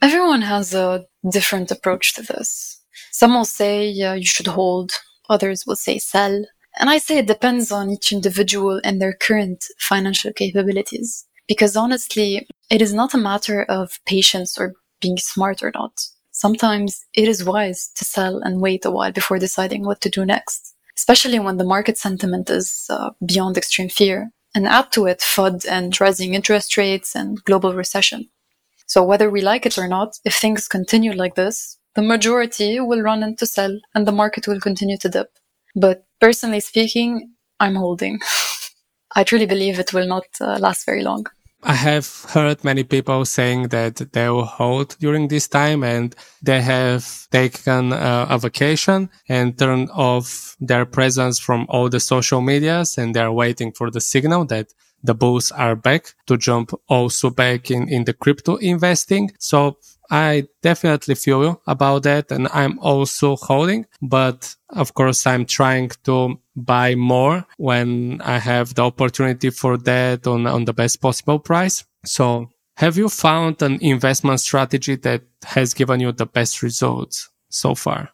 Everyone 0.01 0.43
has 0.43 0.75
a 0.75 1.05
different 1.31 1.71
approach 1.71 2.15
to 2.15 2.23
this. 2.23 2.81
Some 3.13 3.35
will 3.35 3.45
say 3.45 4.01
uh, 4.01 4.15
you 4.15 4.25
should 4.25 4.47
hold 4.47 4.93
Others 5.31 5.65
will 5.67 5.77
say 5.77 5.99
sell. 5.99 6.45
And 6.79 6.91
I 6.91 6.99
say 6.99 7.19
it 7.19 7.27
depends 7.27 7.73
on 7.73 7.91
each 7.91 8.13
individual 8.13 8.81
and 8.85 9.01
their 9.01 9.15
current 9.15 9.65
financial 9.79 10.33
capabilities. 10.33 11.27
Because 11.49 11.77
honestly, 11.77 12.47
it 12.71 12.83
is 12.83 12.93
not 12.93 13.15
a 13.15 13.19
matter 13.19 13.65
of 13.65 13.99
patience 14.07 14.59
or 14.59 14.75
being 15.01 15.17
smart 15.17 15.63
or 15.63 15.73
not. 15.75 15.93
Sometimes 16.33 17.05
it 17.15 17.29
is 17.29 17.45
wise 17.45 17.91
to 17.97 18.05
sell 18.05 18.39
and 18.39 18.61
wait 18.61 18.85
a 18.85 18.91
while 18.91 19.13
before 19.13 19.39
deciding 19.39 19.85
what 19.85 20.01
to 20.03 20.11
do 20.11 20.25
next, 20.25 20.75
especially 20.97 21.39
when 21.39 21.57
the 21.57 21.65
market 21.65 21.99
sentiment 21.99 22.49
is 22.51 22.87
uh, 22.89 23.11
beyond 23.27 23.57
extreme 23.57 23.89
fear. 23.89 24.31
And 24.55 24.67
add 24.67 24.91
to 24.93 25.07
it 25.07 25.21
FUD 25.21 25.65
and 25.69 26.01
rising 26.01 26.35
interest 26.35 26.77
rates 26.77 27.15
and 27.15 27.43
global 27.45 27.73
recession. 27.73 28.29
So 28.87 29.05
whether 29.05 29.31
we 29.31 29.43
like 29.43 29.65
it 29.65 29.79
or 29.79 29.87
not, 29.87 30.19
if 30.25 30.35
things 30.35 30.67
continue 30.67 31.13
like 31.13 31.37
this, 31.37 31.79
the 31.95 32.03
majority 32.03 32.81
will 32.81 33.03
run 33.03 33.23
into 33.23 33.47
sell 33.47 33.79
and 33.95 34.07
the 34.07 34.13
market 34.13 34.47
will 34.47 34.61
continue 34.61 34.97
to 34.99 35.09
dip. 35.09 35.31
But 35.75 36.05
personally 36.21 36.61
speaking, 36.61 37.35
I'm 37.59 37.75
holding. 37.75 38.21
I 39.17 39.25
truly 39.25 39.47
believe 39.47 39.79
it 39.79 39.93
will 39.93 40.07
not 40.07 40.25
uh, 40.41 40.59
last 40.59 40.87
very 40.87 41.03
long. 41.03 41.27
I 41.63 41.75
have 41.75 42.25
heard 42.31 42.65
many 42.65 42.85
people 42.85 43.27
saying 43.27 43.69
that 43.69 43.97
they 44.13 44.31
will 44.31 44.47
hold 44.47 44.97
during 44.99 45.29
this 45.29 45.47
time 45.47 45.85
and 45.85 46.17
they 46.41 46.63
have 46.63 47.29
taken 47.31 47.93
uh, 47.93 48.27
a 48.31 48.39
vacation 48.39 49.11
and 49.29 49.59
turned 49.59 49.91
off 49.91 50.57
their 50.59 50.87
presence 50.87 51.39
from 51.39 51.67
all 51.69 51.91
the 51.91 52.01
social 52.01 52.41
medias 52.41 52.97
and 52.97 53.15
they're 53.15 53.33
waiting 53.33 53.73
for 53.73 53.91
the 53.91 54.01
signal 54.01 54.47
that 54.47 54.73
the 55.03 55.15
bulls 55.15 55.53
are 55.53 55.77
back 55.77 56.15
to 56.27 56.39
jump 56.39 56.73
also 56.89 57.29
back 57.29 57.71
in, 57.71 57.89
in 57.89 58.05
the 58.05 58.15
crypto 58.15 58.57
investing. 58.57 59.31
So 59.39 59.77
I 60.11 60.49
definitely 60.63 61.15
feel 61.15 61.63
about 61.67 62.03
that. 62.03 62.33
And 62.33 62.49
I'm 62.53 62.79
also 62.81 63.37
holding, 63.37 63.87
but 64.03 64.55
of 64.71 64.95
course, 64.95 65.27
I'm 65.27 65.47
trying 65.47 65.91
to 66.05 66.41
buy 66.57 66.95
more 66.97 67.47
when 67.59 68.21
I 68.23 68.39
have 68.39 68.75
the 68.75 68.83
opportunity 68.83 69.51
for 69.51 69.77
that 69.79 70.27
on, 70.27 70.47
on 70.47 70.65
the 70.65 70.73
best 70.73 71.01
possible 71.01 71.39
price. 71.39 71.85
So 72.05 72.49
have 72.77 72.97
you 72.97 73.09
found 73.09 73.63
an 73.63 73.79
investment 73.81 74.41
strategy 74.41 74.97
that 74.97 75.23
has 75.45 75.75
given 75.75 76.01
you 76.01 76.13
the 76.13 76.27
best 76.27 76.63
results 76.63 77.29
so 77.49 77.75
far? 77.75 78.11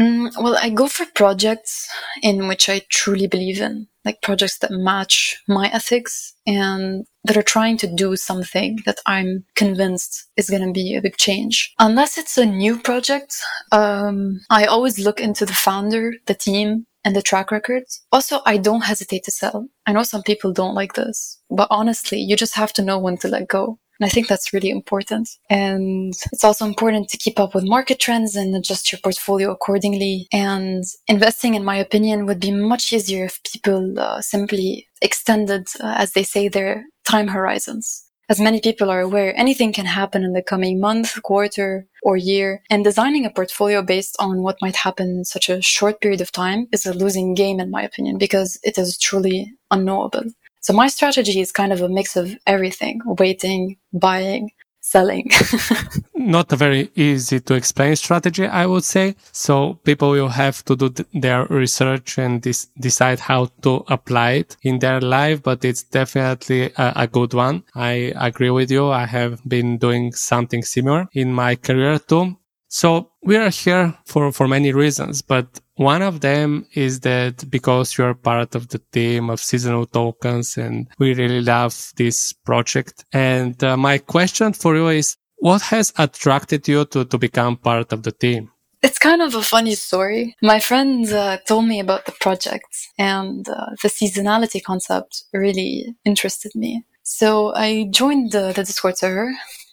Mm, 0.00 0.30
well, 0.42 0.56
I 0.56 0.70
go 0.70 0.88
for 0.88 1.04
projects 1.14 1.86
in 2.22 2.48
which 2.48 2.70
I 2.70 2.80
truly 2.88 3.26
believe 3.26 3.60
in 3.60 3.86
like 4.02 4.22
projects 4.22 4.58
that 4.60 4.70
match 4.70 5.36
my 5.46 5.68
ethics 5.68 6.34
and 6.46 7.04
that 7.24 7.36
are 7.36 7.42
trying 7.42 7.76
to 7.76 7.94
do 7.94 8.16
something 8.16 8.78
that 8.86 8.98
I'm 9.04 9.44
convinced 9.56 10.26
is 10.38 10.48
going 10.48 10.66
to 10.66 10.72
be 10.72 10.96
a 10.96 11.02
big 11.02 11.18
change. 11.18 11.74
Unless 11.78 12.16
it's 12.16 12.38
a 12.38 12.46
new 12.46 12.78
project, 12.78 13.36
um, 13.72 14.40
I 14.48 14.64
always 14.64 14.98
look 14.98 15.20
into 15.20 15.44
the 15.44 15.52
founder, 15.52 16.14
the 16.24 16.34
team, 16.34 16.86
and 17.04 17.14
the 17.14 17.22
track 17.22 17.50
record. 17.50 17.84
Also, 18.10 18.40
I 18.46 18.56
don't 18.56 18.82
hesitate 18.84 19.24
to 19.24 19.30
sell. 19.30 19.68
I 19.86 19.92
know 19.92 20.02
some 20.02 20.22
people 20.22 20.52
don't 20.52 20.74
like 20.74 20.94
this, 20.94 21.38
but 21.50 21.68
honestly, 21.70 22.20
you 22.20 22.36
just 22.36 22.56
have 22.56 22.72
to 22.74 22.82
know 22.82 22.98
when 22.98 23.18
to 23.18 23.28
let 23.28 23.48
go. 23.48 23.78
And 24.00 24.06
I 24.06 24.08
think 24.10 24.28
that's 24.28 24.52
really 24.54 24.70
important. 24.70 25.28
And 25.50 26.14
it's 26.32 26.42
also 26.42 26.64
important 26.64 27.10
to 27.10 27.18
keep 27.18 27.38
up 27.38 27.54
with 27.54 27.68
market 27.68 28.00
trends 28.00 28.34
and 28.34 28.56
adjust 28.56 28.90
your 28.90 28.98
portfolio 29.02 29.50
accordingly. 29.50 30.26
And 30.32 30.82
investing, 31.06 31.54
in 31.54 31.64
my 31.64 31.76
opinion, 31.76 32.24
would 32.24 32.40
be 32.40 32.50
much 32.50 32.92
easier 32.94 33.26
if 33.26 33.42
people 33.42 33.98
uh, 33.98 34.22
simply 34.22 34.88
extended, 35.02 35.66
uh, 35.80 35.94
as 35.98 36.12
they 36.12 36.22
say, 36.22 36.48
their 36.48 36.86
time 37.04 37.28
horizons. 37.28 38.06
As 38.30 38.40
many 38.40 38.60
people 38.60 38.88
are 38.90 39.00
aware, 39.00 39.36
anything 39.36 39.72
can 39.72 39.86
happen 39.86 40.22
in 40.22 40.32
the 40.34 40.42
coming 40.42 40.80
month, 40.80 41.20
quarter, 41.24 41.88
or 42.04 42.16
year, 42.16 42.62
and 42.70 42.84
designing 42.84 43.26
a 43.26 43.30
portfolio 43.30 43.82
based 43.82 44.14
on 44.20 44.42
what 44.42 44.56
might 44.62 44.76
happen 44.76 45.08
in 45.08 45.24
such 45.24 45.48
a 45.48 45.60
short 45.60 46.00
period 46.00 46.20
of 46.20 46.30
time 46.30 46.68
is 46.72 46.86
a 46.86 46.94
losing 46.94 47.34
game, 47.34 47.58
in 47.58 47.72
my 47.72 47.82
opinion, 47.82 48.18
because 48.18 48.58
it 48.62 48.78
is 48.78 48.96
truly 48.96 49.52
unknowable. 49.72 50.22
So 50.60 50.72
my 50.72 50.88
strategy 50.88 51.40
is 51.40 51.52
kind 51.52 51.72
of 51.72 51.80
a 51.80 51.88
mix 51.88 52.16
of 52.16 52.36
everything, 52.46 53.00
waiting, 53.04 53.76
buying, 53.92 54.50
selling. 54.80 55.30
Not 56.14 56.52
a 56.52 56.56
very 56.56 56.90
easy 56.94 57.40
to 57.40 57.54
explain 57.54 57.96
strategy, 57.96 58.46
I 58.46 58.66
would 58.66 58.84
say. 58.84 59.16
So 59.32 59.74
people 59.84 60.10
will 60.10 60.28
have 60.28 60.64
to 60.66 60.76
do 60.76 60.90
th- 60.90 61.08
their 61.14 61.46
research 61.46 62.18
and 62.18 62.42
dis- 62.42 62.68
decide 62.78 63.20
how 63.20 63.46
to 63.62 63.84
apply 63.88 64.30
it 64.32 64.56
in 64.62 64.78
their 64.80 65.00
life, 65.00 65.42
but 65.42 65.64
it's 65.64 65.82
definitely 65.82 66.72
a, 66.76 66.92
a 66.96 67.06
good 67.06 67.32
one. 67.34 67.62
I 67.74 68.12
agree 68.16 68.50
with 68.50 68.70
you. 68.70 68.88
I 68.90 69.06
have 69.06 69.40
been 69.48 69.78
doing 69.78 70.12
something 70.12 70.62
similar 70.62 71.08
in 71.14 71.32
my 71.32 71.56
career 71.56 71.98
too. 71.98 72.36
So 72.68 73.10
we 73.22 73.36
are 73.36 73.50
here 73.50 73.96
for, 74.06 74.30
for 74.30 74.46
many 74.46 74.72
reasons, 74.72 75.22
but 75.22 75.60
one 75.80 76.02
of 76.02 76.20
them 76.20 76.66
is 76.74 77.00
that 77.00 77.48
because 77.48 77.96
you're 77.96 78.12
part 78.12 78.54
of 78.54 78.68
the 78.68 78.78
team 78.92 79.30
of 79.30 79.40
seasonal 79.40 79.86
tokens 79.86 80.58
and 80.58 80.86
we 80.98 81.14
really 81.14 81.40
love 81.40 81.92
this 81.96 82.34
project. 82.34 83.06
And 83.14 83.64
uh, 83.64 83.78
my 83.78 83.96
question 83.96 84.52
for 84.52 84.76
you 84.76 84.88
is, 84.88 85.16
what 85.38 85.62
has 85.62 85.94
attracted 85.96 86.68
you 86.68 86.84
to, 86.84 87.06
to 87.06 87.16
become 87.16 87.56
part 87.56 87.94
of 87.94 88.02
the 88.02 88.12
team? 88.12 88.50
It's 88.82 88.98
kind 88.98 89.22
of 89.22 89.34
a 89.34 89.40
funny 89.40 89.74
story. 89.74 90.36
My 90.42 90.60
friend 90.60 91.10
uh, 91.10 91.38
told 91.48 91.64
me 91.64 91.80
about 91.80 92.04
the 92.04 92.12
project 92.12 92.68
and 92.98 93.48
uh, 93.48 93.70
the 93.82 93.88
seasonality 93.88 94.62
concept 94.62 95.24
really 95.32 95.96
interested 96.04 96.52
me. 96.54 96.84
So 97.04 97.54
I 97.54 97.88
joined 97.90 98.32
the, 98.32 98.52
the 98.52 98.64
Discord 98.64 98.98
server 98.98 99.32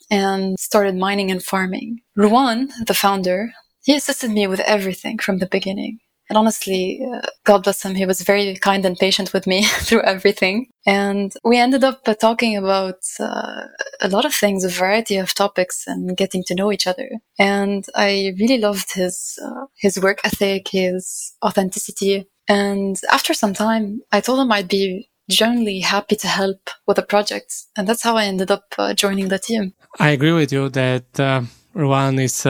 and 0.10 0.58
started 0.58 0.96
mining 0.96 1.32
and 1.32 1.44
farming. 1.44 2.00
Ruan, 2.16 2.70
the 2.86 2.94
founder, 2.94 3.52
he 3.88 3.96
assisted 3.96 4.32
me 4.32 4.48
with 4.48 4.60
everything 4.60 5.18
from 5.18 5.38
the 5.40 5.46
beginning. 5.46 6.00
And 6.30 6.38
honestly, 6.38 7.00
uh, 7.10 7.26
God 7.46 7.64
bless 7.64 7.86
him, 7.86 7.96
he 7.96 8.06
was 8.06 8.20
very 8.22 8.54
kind 8.58 8.86
and 8.86 8.98
patient 8.98 9.32
with 9.32 9.48
me 9.48 9.64
through 9.88 10.02
everything. 10.02 10.68
And 10.86 11.32
we 11.46 11.58
ended 11.58 11.86
up 11.86 12.02
uh, 12.06 12.14
talking 12.14 12.58
about 12.58 13.00
uh, 13.18 13.62
a 14.02 14.10
lot 14.10 14.26
of 14.26 14.36
things, 14.36 14.66
a 14.66 14.70
variety 14.70 15.16
of 15.16 15.34
topics, 15.34 15.88
and 15.88 16.18
getting 16.18 16.44
to 16.48 16.56
know 16.56 16.70
each 16.74 16.86
other. 16.86 17.10
And 17.40 17.86
I 17.96 18.34
really 18.38 18.58
loved 18.58 18.94
his 18.94 19.40
uh, 19.42 19.68
his 19.78 19.98
work 20.02 20.20
ethic, 20.26 20.68
his 20.68 21.34
authenticity. 21.42 22.28
And 22.50 23.00
after 23.10 23.34
some 23.34 23.54
time, 23.54 24.02
I 24.12 24.20
told 24.20 24.40
him 24.42 24.52
I'd 24.52 24.68
be 24.68 25.10
genuinely 25.30 25.80
happy 25.80 26.18
to 26.18 26.28
help 26.28 26.70
with 26.88 26.98
the 26.98 27.04
project. 27.04 27.54
And 27.78 27.88
that's 27.88 28.04
how 28.04 28.18
I 28.18 28.26
ended 28.26 28.52
up 28.52 28.66
uh, 28.78 28.94
joining 28.94 29.30
the 29.30 29.40
team. 29.40 29.74
I 29.98 30.10
agree 30.10 30.34
with 30.34 30.52
you 30.52 30.68
that 30.70 31.18
uh, 31.18 31.44
Ruan 31.74 32.20
is 32.20 32.46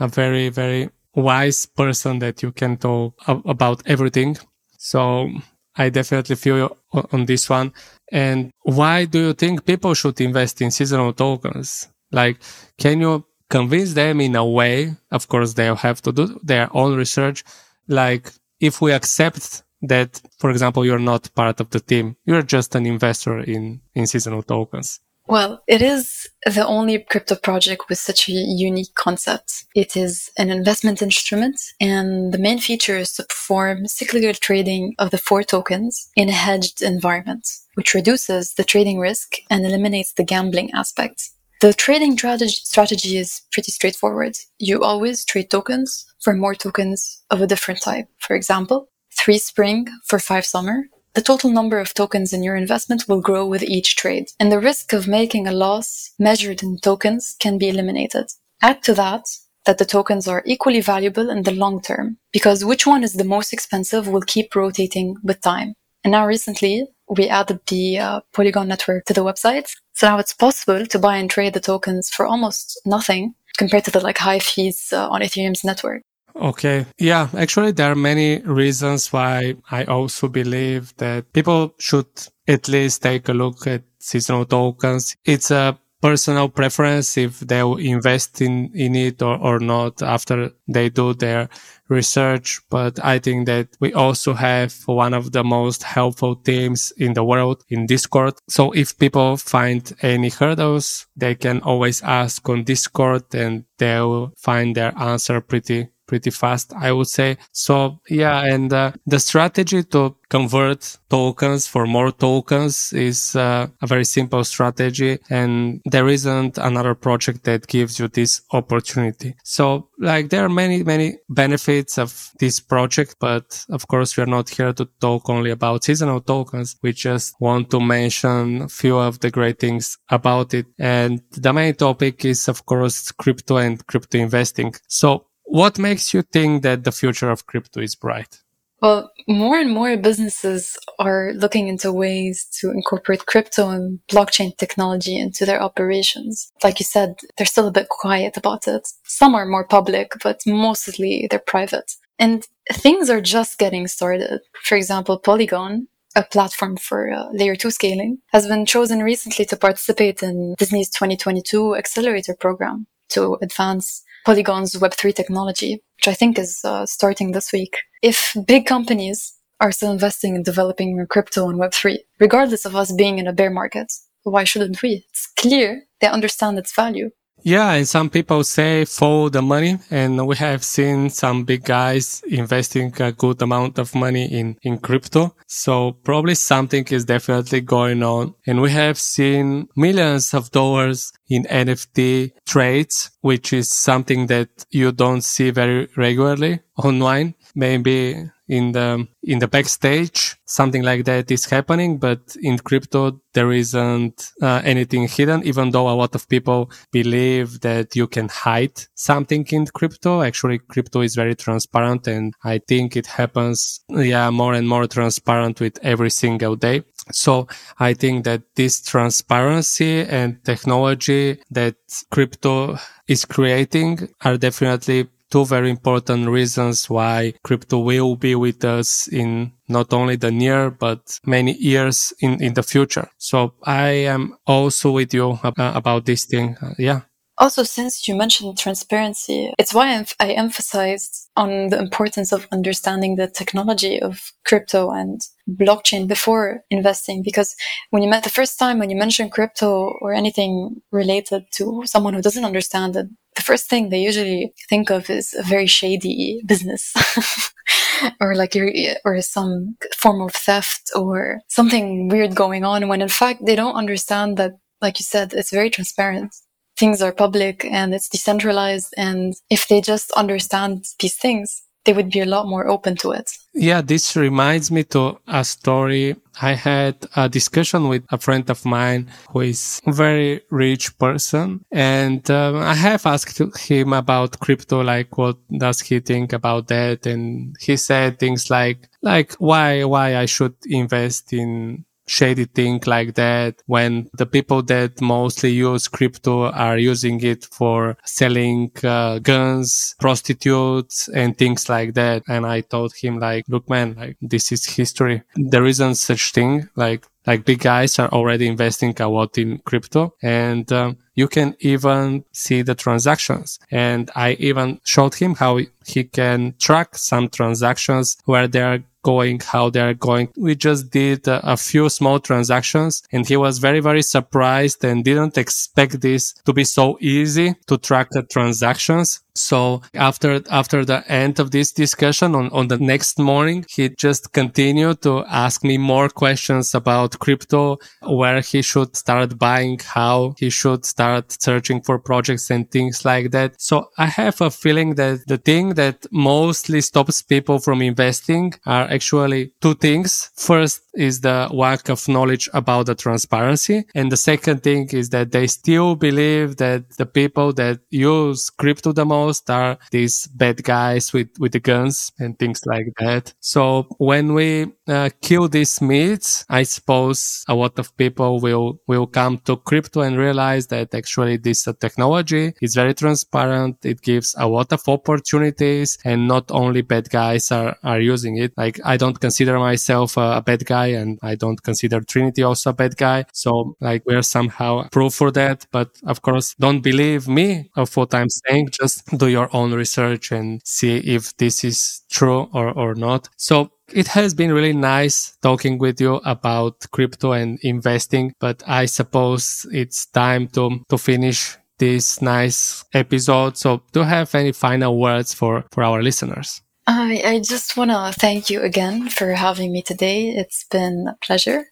a 0.00 0.08
very, 0.08 0.48
very 0.48 0.90
wise 1.14 1.66
person 1.66 2.18
that 2.20 2.42
you 2.42 2.52
can 2.52 2.76
talk 2.76 3.14
about 3.28 3.82
everything. 3.86 4.36
So 4.78 5.30
I 5.76 5.90
definitely 5.90 6.36
feel 6.36 6.56
you 6.58 6.76
on 7.12 7.26
this 7.26 7.48
one. 7.48 7.72
And 8.10 8.50
why 8.62 9.04
do 9.04 9.18
you 9.26 9.32
think 9.34 9.64
people 9.64 9.94
should 9.94 10.20
invest 10.20 10.60
in 10.60 10.70
seasonal 10.70 11.12
tokens? 11.12 11.88
Like, 12.10 12.38
can 12.78 13.00
you 13.00 13.24
convince 13.48 13.92
them 13.94 14.20
in 14.20 14.34
a 14.36 14.44
way? 14.44 14.96
Of 15.10 15.28
course, 15.28 15.54
they'll 15.54 15.76
have 15.76 16.02
to 16.02 16.12
do 16.12 16.40
their 16.42 16.68
own 16.76 16.96
research. 16.96 17.44
Like, 17.86 18.32
if 18.58 18.80
we 18.80 18.92
accept 18.92 19.62
that, 19.82 20.20
for 20.38 20.50
example, 20.50 20.84
you're 20.84 20.98
not 20.98 21.34
part 21.34 21.60
of 21.60 21.70
the 21.70 21.80
team. 21.80 22.16
You're 22.24 22.42
just 22.42 22.74
an 22.74 22.86
investor 22.86 23.38
in, 23.40 23.80
in 23.94 24.06
seasonal 24.06 24.42
tokens. 24.42 25.00
Well, 25.30 25.62
it 25.68 25.80
is 25.80 26.28
the 26.44 26.66
only 26.66 26.98
crypto 26.98 27.36
project 27.36 27.88
with 27.88 28.00
such 28.00 28.28
a 28.28 28.32
unique 28.32 28.96
concept. 28.96 29.64
It 29.76 29.96
is 29.96 30.28
an 30.36 30.50
investment 30.50 31.02
instrument, 31.02 31.60
and 31.80 32.34
the 32.34 32.38
main 32.38 32.58
feature 32.58 32.96
is 32.96 33.12
to 33.12 33.22
perform 33.22 33.86
cyclical 33.86 34.34
trading 34.34 34.96
of 34.98 35.12
the 35.12 35.18
four 35.18 35.44
tokens 35.44 36.10
in 36.16 36.28
a 36.28 36.32
hedged 36.32 36.82
environment, 36.82 37.46
which 37.74 37.94
reduces 37.94 38.54
the 38.54 38.64
trading 38.64 38.98
risk 38.98 39.36
and 39.48 39.64
eliminates 39.64 40.14
the 40.14 40.24
gambling 40.24 40.72
aspect. 40.74 41.30
The 41.60 41.74
trading 41.74 42.18
strategy 42.18 43.16
is 43.16 43.42
pretty 43.52 43.70
straightforward. 43.70 44.36
You 44.58 44.82
always 44.82 45.24
trade 45.24 45.48
tokens 45.48 46.06
for 46.18 46.34
more 46.34 46.56
tokens 46.56 47.22
of 47.30 47.40
a 47.40 47.46
different 47.46 47.82
type. 47.82 48.08
For 48.18 48.34
example, 48.34 48.88
three 49.16 49.38
spring 49.38 49.86
for 50.06 50.18
five 50.18 50.44
summer, 50.44 50.86
the 51.14 51.22
total 51.22 51.50
number 51.50 51.78
of 51.78 51.94
tokens 51.94 52.32
in 52.32 52.42
your 52.42 52.56
investment 52.56 53.08
will 53.08 53.20
grow 53.20 53.46
with 53.46 53.62
each 53.62 53.96
trade, 53.96 54.26
and 54.38 54.52
the 54.52 54.60
risk 54.60 54.92
of 54.92 55.08
making 55.08 55.46
a 55.46 55.52
loss 55.52 56.10
measured 56.18 56.62
in 56.62 56.78
tokens 56.78 57.36
can 57.40 57.58
be 57.58 57.68
eliminated. 57.68 58.26
Add 58.62 58.82
to 58.84 58.94
that 58.94 59.24
that 59.66 59.78
the 59.78 59.84
tokens 59.84 60.26
are 60.26 60.42
equally 60.46 60.80
valuable 60.80 61.28
in 61.28 61.42
the 61.42 61.52
long 61.52 61.82
term, 61.82 62.18
because 62.32 62.64
which 62.64 62.86
one 62.86 63.02
is 63.02 63.14
the 63.14 63.24
most 63.24 63.52
expensive 63.52 64.08
will 64.08 64.22
keep 64.22 64.54
rotating 64.54 65.16
with 65.22 65.40
time. 65.40 65.74
And 66.04 66.12
now 66.12 66.26
recently, 66.26 66.86
we 67.08 67.28
added 67.28 67.60
the 67.66 67.98
uh, 67.98 68.20
Polygon 68.32 68.68
network 68.68 69.04
to 69.06 69.12
the 69.12 69.24
website. 69.24 69.70
So 69.92 70.06
now 70.06 70.18
it's 70.18 70.32
possible 70.32 70.86
to 70.86 70.98
buy 70.98 71.16
and 71.16 71.28
trade 71.28 71.54
the 71.54 71.60
tokens 71.60 72.08
for 72.08 72.24
almost 72.24 72.80
nothing 72.86 73.34
compared 73.58 73.84
to 73.84 73.90
the 73.90 74.00
like 74.00 74.18
high 74.18 74.38
fees 74.38 74.92
uh, 74.92 75.08
on 75.08 75.20
Ethereum's 75.20 75.64
network. 75.64 76.02
Okay. 76.40 76.86
Yeah. 76.98 77.28
Actually, 77.36 77.72
there 77.72 77.92
are 77.92 77.96
many 77.96 78.40
reasons 78.40 79.12
why 79.12 79.56
I 79.70 79.84
also 79.84 80.26
believe 80.28 80.96
that 80.96 81.32
people 81.34 81.74
should 81.78 82.08
at 82.48 82.66
least 82.68 83.02
take 83.02 83.28
a 83.28 83.34
look 83.34 83.66
at 83.66 83.82
seasonal 83.98 84.46
tokens. 84.46 85.16
It's 85.24 85.50
a 85.50 85.78
personal 86.00 86.48
preference 86.48 87.18
if 87.18 87.40
they 87.40 87.62
will 87.62 87.76
invest 87.76 88.40
in, 88.40 88.70
in 88.74 88.96
it 88.96 89.20
or, 89.20 89.36
or 89.36 89.58
not 89.58 90.02
after 90.02 90.50
they 90.66 90.88
do 90.88 91.12
their 91.12 91.50
research. 91.90 92.60
But 92.70 93.04
I 93.04 93.18
think 93.18 93.46
that 93.46 93.68
we 93.78 93.92
also 93.92 94.32
have 94.32 94.74
one 94.86 95.12
of 95.12 95.32
the 95.32 95.44
most 95.44 95.82
helpful 95.82 96.36
teams 96.36 96.90
in 96.96 97.12
the 97.12 97.24
world 97.24 97.64
in 97.68 97.84
Discord. 97.84 98.34
So 98.48 98.72
if 98.72 98.98
people 98.98 99.36
find 99.36 99.92
any 100.00 100.30
hurdles, 100.30 101.06
they 101.16 101.34
can 101.34 101.60
always 101.60 102.02
ask 102.02 102.48
on 102.48 102.64
Discord 102.64 103.34
and 103.34 103.64
they'll 103.76 104.32
find 104.38 104.74
their 104.74 104.96
answer 104.98 105.42
pretty 105.42 105.88
pretty 106.10 106.30
fast, 106.30 106.72
I 106.74 106.90
would 106.90 107.06
say. 107.06 107.38
So 107.52 108.00
yeah, 108.08 108.38
and 108.52 108.72
uh, 108.72 108.92
the 109.06 109.20
strategy 109.20 109.84
to 109.94 110.16
convert 110.28 110.96
tokens 111.10 111.66
for 111.66 111.86
more 111.86 112.12
tokens 112.12 112.92
is 112.92 113.36
uh, 113.36 113.66
a 113.82 113.86
very 113.86 114.04
simple 114.04 114.44
strategy 114.44 115.18
and 115.28 115.80
there 115.84 116.08
isn't 116.08 116.56
another 116.56 116.94
project 116.94 117.44
that 117.44 117.66
gives 117.66 117.98
you 117.98 118.08
this 118.08 118.42
opportunity. 118.52 119.34
So 119.44 119.88
like 119.98 120.30
there 120.30 120.44
are 120.44 120.48
many, 120.48 120.82
many 120.84 121.18
benefits 121.28 121.98
of 121.98 122.30
this 122.38 122.60
project, 122.60 123.16
but 123.20 123.64
of 123.68 123.86
course 123.88 124.16
we 124.16 124.22
are 124.22 124.34
not 124.38 124.48
here 124.48 124.72
to 124.72 124.88
talk 125.00 125.28
only 125.28 125.50
about 125.50 125.84
seasonal 125.84 126.20
tokens. 126.20 126.76
We 126.82 126.92
just 126.92 127.34
want 127.40 127.70
to 127.70 127.80
mention 127.80 128.62
a 128.62 128.68
few 128.68 128.98
of 128.98 129.20
the 129.20 129.30
great 129.30 129.58
things 129.58 129.98
about 130.08 130.54
it. 130.54 130.66
And 130.78 131.22
the 131.32 131.52
main 131.52 131.74
topic 131.74 132.24
is 132.24 132.48
of 132.48 132.66
course 132.66 133.10
crypto 133.12 133.56
and 133.56 133.84
crypto 133.86 134.18
investing. 134.18 134.74
So 134.86 135.26
what 135.50 135.78
makes 135.78 136.14
you 136.14 136.22
think 136.22 136.62
that 136.62 136.84
the 136.84 136.92
future 136.92 137.28
of 137.28 137.46
crypto 137.46 137.80
is 137.80 137.96
bright? 137.96 138.40
Well, 138.80 139.10
more 139.28 139.58
and 139.58 139.70
more 139.70 139.96
businesses 139.98 140.78
are 140.98 141.32
looking 141.34 141.68
into 141.68 141.92
ways 141.92 142.46
to 142.60 142.70
incorporate 142.70 143.26
crypto 143.26 143.68
and 143.68 143.98
blockchain 144.10 144.56
technology 144.56 145.18
into 145.18 145.44
their 145.44 145.60
operations. 145.60 146.50
Like 146.64 146.80
you 146.80 146.84
said, 146.84 147.16
they're 147.36 147.46
still 147.46 147.68
a 147.68 147.72
bit 147.72 147.88
quiet 147.90 148.38
about 148.38 148.66
it. 148.66 148.88
Some 149.04 149.34
are 149.34 149.44
more 149.44 149.66
public, 149.66 150.12
but 150.22 150.40
mostly 150.46 151.26
they're 151.28 151.40
private. 151.40 151.92
And 152.18 152.46
things 152.72 153.10
are 153.10 153.20
just 153.20 153.58
getting 153.58 153.86
started. 153.86 154.40
For 154.64 154.76
example, 154.76 155.18
Polygon, 155.18 155.88
a 156.16 156.22
platform 156.22 156.76
for 156.78 157.12
uh, 157.12 157.28
layer 157.32 157.56
2 157.56 157.70
scaling, 157.70 158.18
has 158.32 158.46
been 158.46 158.64
chosen 158.64 159.02
recently 159.02 159.44
to 159.46 159.56
participate 159.56 160.22
in 160.22 160.54
Disney's 160.58 160.90
2022 160.90 161.76
accelerator 161.76 162.34
program 162.34 162.86
to 163.10 163.36
advance 163.42 164.04
Polygon's 164.24 164.74
Web3 164.74 165.14
technology, 165.14 165.82
which 165.96 166.08
I 166.08 166.14
think 166.14 166.38
is 166.38 166.60
uh, 166.64 166.86
starting 166.86 167.32
this 167.32 167.52
week. 167.52 167.76
If 168.02 168.34
big 168.46 168.66
companies 168.66 169.34
are 169.60 169.72
still 169.72 169.92
investing 169.92 170.34
in 170.34 170.42
developing 170.42 171.06
crypto 171.08 171.48
and 171.48 171.58
Web3, 171.60 171.98
regardless 172.18 172.64
of 172.64 172.74
us 172.74 172.92
being 172.92 173.18
in 173.18 173.26
a 173.26 173.32
bear 173.32 173.50
market, 173.50 173.92
why 174.22 174.44
shouldn't 174.44 174.82
we? 174.82 175.06
It's 175.10 175.30
clear 175.38 175.84
they 176.00 176.06
understand 176.06 176.58
its 176.58 176.74
value. 176.74 177.10
Yeah, 177.42 177.72
and 177.72 177.88
some 177.88 178.10
people 178.10 178.44
say 178.44 178.84
follow 178.84 179.28
the 179.30 179.40
money, 179.40 179.78
and 179.90 180.26
we 180.26 180.36
have 180.36 180.62
seen 180.62 181.08
some 181.08 181.44
big 181.44 181.64
guys 181.64 182.22
investing 182.28 182.92
a 183.00 183.12
good 183.12 183.40
amount 183.40 183.78
of 183.78 183.94
money 183.94 184.26
in, 184.26 184.58
in 184.62 184.78
crypto. 184.78 185.34
So 185.46 185.92
probably 185.92 186.34
something 186.34 186.84
is 186.90 187.04
definitely 187.04 187.62
going 187.62 188.02
on. 188.02 188.34
And 188.46 188.60
we 188.60 188.70
have 188.70 188.98
seen 188.98 189.68
millions 189.74 190.34
of 190.34 190.50
dollars 190.50 191.12
in 191.28 191.44
NFT 191.44 192.32
trades, 192.46 193.10
which 193.20 193.52
is 193.52 193.68
something 193.70 194.26
that 194.26 194.48
you 194.70 194.92
don't 194.92 195.22
see 195.22 195.50
very 195.50 195.88
regularly 195.96 196.60
online. 196.76 197.34
Maybe 197.54 198.30
in 198.50 198.72
the 198.72 199.06
in 199.22 199.38
the 199.38 199.46
backstage 199.46 200.36
something 200.44 200.82
like 200.82 201.04
that 201.04 201.30
is 201.30 201.44
happening 201.44 201.98
but 201.98 202.20
in 202.42 202.58
crypto 202.58 203.20
there 203.32 203.52
isn't 203.52 204.32
uh, 204.42 204.60
anything 204.64 205.06
hidden 205.06 205.40
even 205.44 205.70
though 205.70 205.88
a 205.88 205.94
lot 205.94 206.16
of 206.16 206.28
people 206.28 206.68
believe 206.90 207.60
that 207.60 207.94
you 207.94 208.08
can 208.08 208.28
hide 208.28 208.76
something 208.96 209.46
in 209.50 209.66
crypto. 209.66 210.22
Actually 210.22 210.58
crypto 210.58 211.00
is 211.00 211.14
very 211.14 211.36
transparent 211.36 212.08
and 212.08 212.34
i 212.42 212.58
think 212.66 212.96
it 212.96 213.06
happens 213.06 213.80
yeah 213.88 214.28
more 214.30 214.54
and 214.54 214.68
more 214.68 214.86
transparent 214.88 215.60
with 215.60 215.78
every 215.82 216.10
single 216.10 216.56
day. 216.56 216.82
So 217.12 217.46
I 217.78 217.94
think 217.94 218.24
that 218.24 218.42
this 218.56 218.82
transparency 218.82 220.02
and 220.02 220.44
technology 220.44 221.40
that 221.50 221.76
crypto 222.10 222.78
is 223.06 223.24
creating 223.24 224.08
are 224.24 224.36
definitely 224.36 225.08
two 225.30 225.44
very 225.46 225.70
important 225.70 226.28
reasons 226.28 226.90
why 226.90 227.34
crypto 227.44 227.78
will 227.78 228.16
be 228.16 228.34
with 228.34 228.64
us 228.64 229.08
in 229.08 229.52
not 229.68 229.92
only 229.92 230.16
the 230.16 230.30
near, 230.30 230.70
but 230.70 231.18
many 231.24 231.52
years 231.56 232.12
in, 232.20 232.42
in 232.42 232.54
the 232.54 232.62
future. 232.62 233.08
So 233.18 233.54
I 233.62 233.88
am 234.14 234.36
also 234.46 234.90
with 234.90 235.14
you 235.14 235.38
about 235.42 236.06
this 236.06 236.24
thing. 236.24 236.56
Uh, 236.60 236.74
yeah. 236.78 237.00
Also, 237.40 237.62
since 237.62 238.06
you 238.06 238.14
mentioned 238.14 238.58
transparency, 238.58 239.50
it's 239.58 239.72
why 239.72 240.04
I 240.20 240.32
emphasized 240.32 241.30
on 241.36 241.68
the 241.68 241.78
importance 241.78 242.32
of 242.32 242.46
understanding 242.52 243.16
the 243.16 243.28
technology 243.28 243.98
of 243.98 244.30
crypto 244.44 244.90
and 244.90 245.18
blockchain 245.48 246.06
before 246.06 246.64
investing. 246.68 247.22
Because 247.22 247.56
when 247.88 248.02
you 248.02 248.10
met 248.10 248.24
the 248.24 248.30
first 248.30 248.58
time, 248.58 248.78
when 248.78 248.90
you 248.90 248.96
mention 248.96 249.30
crypto 249.30 249.94
or 250.02 250.12
anything 250.12 250.82
related 250.92 251.44
to 251.52 251.82
someone 251.86 252.12
who 252.12 252.20
doesn't 252.20 252.44
understand 252.44 252.96
it, 252.96 253.06
the 253.36 253.42
first 253.42 253.68
thing 253.68 253.88
they 253.88 254.00
usually 254.00 254.52
think 254.68 254.90
of 254.90 255.08
is 255.10 255.34
a 255.34 255.42
very 255.42 255.66
shady 255.66 256.42
business. 256.46 256.92
or 258.20 258.34
like 258.34 258.56
or 259.04 259.20
some 259.20 259.76
form 259.96 260.20
of 260.22 260.32
theft 260.32 260.90
or 260.96 261.40
something 261.48 262.08
weird 262.08 262.34
going 262.34 262.64
on 262.64 262.88
when 262.88 263.02
in 263.02 263.08
fact 263.08 263.44
they 263.44 263.54
don't 263.54 263.74
understand 263.74 264.38
that 264.38 264.52
like 264.80 264.98
you 264.98 265.04
said 265.04 265.34
it's 265.34 265.52
very 265.52 265.68
transparent 265.68 266.32
things 266.80 267.02
are 267.02 267.12
public 267.12 267.64
and 267.66 267.94
it's 267.94 268.08
decentralized. 268.08 268.92
And 268.96 269.34
if 269.50 269.68
they 269.68 269.82
just 269.82 270.10
understand 270.12 270.86
these 270.98 271.14
things, 271.14 271.62
they 271.84 271.92
would 271.92 272.10
be 272.10 272.20
a 272.20 272.26
lot 272.26 272.46
more 272.46 272.68
open 272.68 272.96
to 272.96 273.12
it. 273.12 273.30
Yeah, 273.54 273.80
this 273.80 274.16
reminds 274.16 274.70
me 274.70 274.84
to 274.84 275.18
a 275.26 275.44
story. 275.44 276.16
I 276.40 276.52
had 276.52 276.96
a 277.16 277.28
discussion 277.28 277.88
with 277.88 278.04
a 278.10 278.18
friend 278.18 278.48
of 278.50 278.64
mine 278.64 279.10
who 279.30 279.40
is 279.40 279.80
a 279.86 279.92
very 279.92 280.42
rich 280.50 280.98
person. 280.98 281.64
And 281.72 282.28
um, 282.30 282.56
I 282.56 282.74
have 282.74 283.06
asked 283.06 283.40
him 283.58 283.92
about 283.92 284.40
crypto, 284.40 284.82
like 284.82 285.16
what 285.16 285.38
does 285.50 285.80
he 285.80 286.00
think 286.00 286.32
about 286.32 286.68
that? 286.68 287.06
And 287.06 287.56
he 287.60 287.76
said 287.76 288.18
things 288.18 288.50
like, 288.50 288.88
like 289.02 289.32
why, 289.34 289.84
why 289.84 290.16
I 290.16 290.26
should 290.26 290.54
invest 290.66 291.32
in 291.32 291.84
shady 292.10 292.44
thing 292.44 292.82
like 292.86 293.14
that 293.14 293.62
when 293.66 294.10
the 294.14 294.26
people 294.26 294.62
that 294.64 295.00
mostly 295.00 295.50
use 295.50 295.86
crypto 295.86 296.50
are 296.50 296.76
using 296.76 297.22
it 297.22 297.44
for 297.44 297.96
selling 298.04 298.70
uh, 298.82 299.20
guns, 299.20 299.94
prostitutes 300.00 301.08
and 301.08 301.38
things 301.38 301.68
like 301.68 301.94
that. 301.94 302.22
And 302.28 302.44
I 302.44 302.62
told 302.62 302.92
him 302.94 303.20
like, 303.20 303.44
look, 303.48 303.70
man, 303.70 303.94
like 303.96 304.16
this 304.20 304.50
is 304.50 304.66
history. 304.66 305.22
There 305.36 305.66
isn't 305.66 305.94
such 305.94 306.32
thing 306.32 306.68
like 306.74 307.06
like 307.26 307.44
big 307.44 307.60
guys 307.60 307.98
are 307.98 308.08
already 308.08 308.46
investing 308.46 308.94
a 308.98 309.06
lot 309.06 309.36
in 309.36 309.58
crypto 309.58 310.14
and 310.22 310.72
um, 310.72 310.96
you 311.14 311.28
can 311.28 311.54
even 311.60 312.24
see 312.32 312.62
the 312.62 312.74
transactions. 312.74 313.58
And 313.70 314.10
I 314.16 314.32
even 314.32 314.80
showed 314.84 315.14
him 315.14 315.34
how 315.34 315.60
he 315.86 316.04
can 316.04 316.54
track 316.58 316.96
some 316.96 317.28
transactions 317.28 318.16
where 318.24 318.48
they 318.48 318.62
are 318.62 318.78
going, 319.02 319.40
how 319.40 319.70
they're 319.70 319.94
going. 319.94 320.28
We 320.36 320.54
just 320.54 320.90
did 320.90 321.26
a 321.26 321.56
few 321.56 321.88
small 321.88 322.20
transactions 322.20 323.02
and 323.12 323.26
he 323.26 323.36
was 323.36 323.58
very, 323.58 323.80
very 323.80 324.02
surprised 324.02 324.84
and 324.84 325.04
didn't 325.04 325.38
expect 325.38 326.00
this 326.00 326.32
to 326.44 326.52
be 326.52 326.64
so 326.64 326.98
easy 327.00 327.54
to 327.66 327.78
track 327.78 328.08
the 328.10 328.22
transactions. 328.22 329.20
So 329.34 329.82
after, 329.94 330.42
after 330.50 330.84
the 330.84 331.04
end 331.10 331.38
of 331.38 331.50
this 331.50 331.72
discussion 331.72 332.34
on, 332.34 332.50
on 332.50 332.68
the 332.68 332.78
next 332.78 333.18
morning, 333.18 333.64
he 333.68 333.88
just 333.88 334.32
continued 334.32 335.02
to 335.02 335.24
ask 335.26 335.64
me 335.64 335.78
more 335.78 336.08
questions 336.08 336.74
about 336.74 337.18
crypto, 337.18 337.78
where 338.02 338.40
he 338.40 338.62
should 338.62 338.96
start 338.96 339.38
buying, 339.38 339.78
how 339.84 340.34
he 340.38 340.50
should 340.50 340.84
start 340.84 341.32
searching 341.40 341.82
for 341.82 341.98
projects 341.98 342.50
and 342.50 342.70
things 342.70 343.04
like 343.04 343.30
that. 343.30 343.60
So 343.60 343.88
I 343.98 344.06
have 344.06 344.40
a 344.40 344.50
feeling 344.50 344.94
that 344.96 345.20
the 345.26 345.38
thing 345.38 345.74
that 345.74 346.06
mostly 346.10 346.80
stops 346.80 347.22
people 347.22 347.58
from 347.58 347.82
investing 347.82 348.54
are 348.66 348.88
actually 348.90 349.52
two 349.60 349.74
things. 349.74 350.30
First 350.36 350.82
is 350.94 351.20
the 351.20 351.48
lack 351.52 351.88
of 351.88 352.08
knowledge 352.08 352.48
about 352.52 352.86
the 352.86 352.94
transparency. 352.94 353.84
And 353.94 354.10
the 354.10 354.16
second 354.16 354.62
thing 354.62 354.88
is 354.92 355.10
that 355.10 355.32
they 355.32 355.46
still 355.46 355.94
believe 355.94 356.56
that 356.56 356.90
the 356.96 357.06
people 357.06 357.52
that 357.54 357.80
use 357.90 358.50
crypto 358.50 358.92
the 358.92 359.04
most 359.04 359.48
are 359.50 359.78
these 359.90 360.26
bad 360.28 360.62
guys 360.62 361.12
with, 361.12 361.28
with 361.38 361.52
the 361.52 361.60
guns 361.60 362.12
and 362.18 362.38
things 362.38 362.60
like 362.66 362.86
that. 362.98 363.32
So 363.40 363.86
when 363.98 364.34
we 364.34 364.72
uh, 364.90 365.08
kill 365.22 365.48
these 365.48 365.80
myths, 365.80 366.44
I 366.50 366.64
suppose 366.64 367.44
a 367.48 367.54
lot 367.54 367.78
of 367.78 367.96
people 367.96 368.40
will 368.40 368.80
will 368.86 369.06
come 369.06 369.38
to 369.46 369.56
crypto 369.56 370.00
and 370.02 370.16
realize 370.18 370.66
that 370.68 370.94
actually 370.94 371.36
this 371.38 371.66
uh, 371.68 371.72
technology 371.80 372.54
is 372.60 372.74
very 372.74 372.94
transparent. 372.94 373.76
It 373.84 374.02
gives 374.02 374.34
a 374.38 374.48
lot 374.48 374.72
of 374.72 374.82
opportunities, 374.88 375.98
and 376.04 376.28
not 376.28 376.50
only 376.50 376.82
bad 376.82 377.10
guys 377.10 377.50
are 377.52 377.76
are 377.84 378.00
using 378.00 378.36
it. 378.38 378.52
Like 378.56 378.80
I 378.84 378.96
don't 378.96 379.20
consider 379.20 379.58
myself 379.58 380.16
a, 380.16 380.38
a 380.38 380.42
bad 380.42 380.66
guy, 380.66 380.88
and 381.00 381.18
I 381.22 381.34
don't 381.36 381.62
consider 381.62 382.00
Trinity 382.00 382.42
also 382.42 382.70
a 382.70 382.72
bad 382.74 382.96
guy. 382.96 383.24
So 383.32 383.76
like 383.80 384.02
we're 384.06 384.22
somehow 384.22 384.88
proof 384.90 385.14
for 385.14 385.30
that. 385.32 385.66
But 385.70 385.90
of 386.04 386.22
course, 386.22 386.54
don't 386.58 386.80
believe 386.80 387.28
me 387.28 387.70
of 387.76 387.96
what 387.96 388.14
I'm 388.14 388.28
saying. 388.46 388.68
Just 388.72 389.06
do 389.18 389.28
your 389.28 389.48
own 389.54 389.72
research 389.74 390.32
and 390.32 390.60
see 390.64 390.98
if 390.98 391.36
this 391.36 391.64
is 391.64 392.02
true 392.10 392.48
or 392.52 392.70
or 392.72 392.94
not. 392.94 393.28
So 393.36 393.70
it 393.92 394.08
has 394.08 394.34
been 394.34 394.52
really 394.52 394.72
nice 394.72 395.36
talking 395.42 395.78
with 395.78 396.00
you 396.00 396.16
about 396.24 396.86
crypto 396.90 397.32
and 397.32 397.58
investing, 397.62 398.34
but 398.40 398.62
I 398.66 398.86
suppose 398.86 399.66
it's 399.72 400.06
time 400.06 400.48
to, 400.48 400.80
to 400.88 400.98
finish 400.98 401.56
this 401.78 402.20
nice 402.20 402.84
episode. 402.94 403.56
So 403.56 403.82
do 403.92 404.00
you 404.00 404.06
have 404.06 404.34
any 404.34 404.52
final 404.52 404.98
words 404.98 405.34
for, 405.34 405.64
for 405.72 405.82
our 405.82 406.02
listeners? 406.02 406.60
I, 406.86 407.22
I 407.24 407.40
just 407.40 407.76
want 407.76 407.90
to 407.90 408.12
thank 408.18 408.50
you 408.50 408.60
again 408.62 409.08
for 409.08 409.32
having 409.32 409.72
me 409.72 409.82
today. 409.82 410.30
It's 410.30 410.64
been 410.70 411.06
a 411.08 411.16
pleasure. 411.24 411.66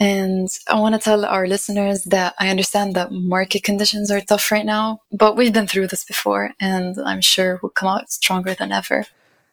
And 0.00 0.48
I 0.66 0.80
want 0.80 0.94
to 0.94 1.00
tell 1.00 1.26
our 1.26 1.46
listeners 1.46 2.04
that 2.04 2.34
I 2.38 2.48
understand 2.48 2.94
that 2.94 3.12
market 3.12 3.64
conditions 3.64 4.10
are 4.10 4.22
tough 4.22 4.50
right 4.50 4.64
now, 4.64 5.00
but 5.12 5.36
we've 5.36 5.52
been 5.52 5.66
through 5.66 5.88
this 5.88 6.04
before 6.04 6.52
and 6.58 6.96
I'm 7.04 7.20
sure 7.20 7.60
we'll 7.62 7.70
come 7.70 7.88
out 7.88 8.10
stronger 8.10 8.54
than 8.54 8.72
ever. 8.72 9.04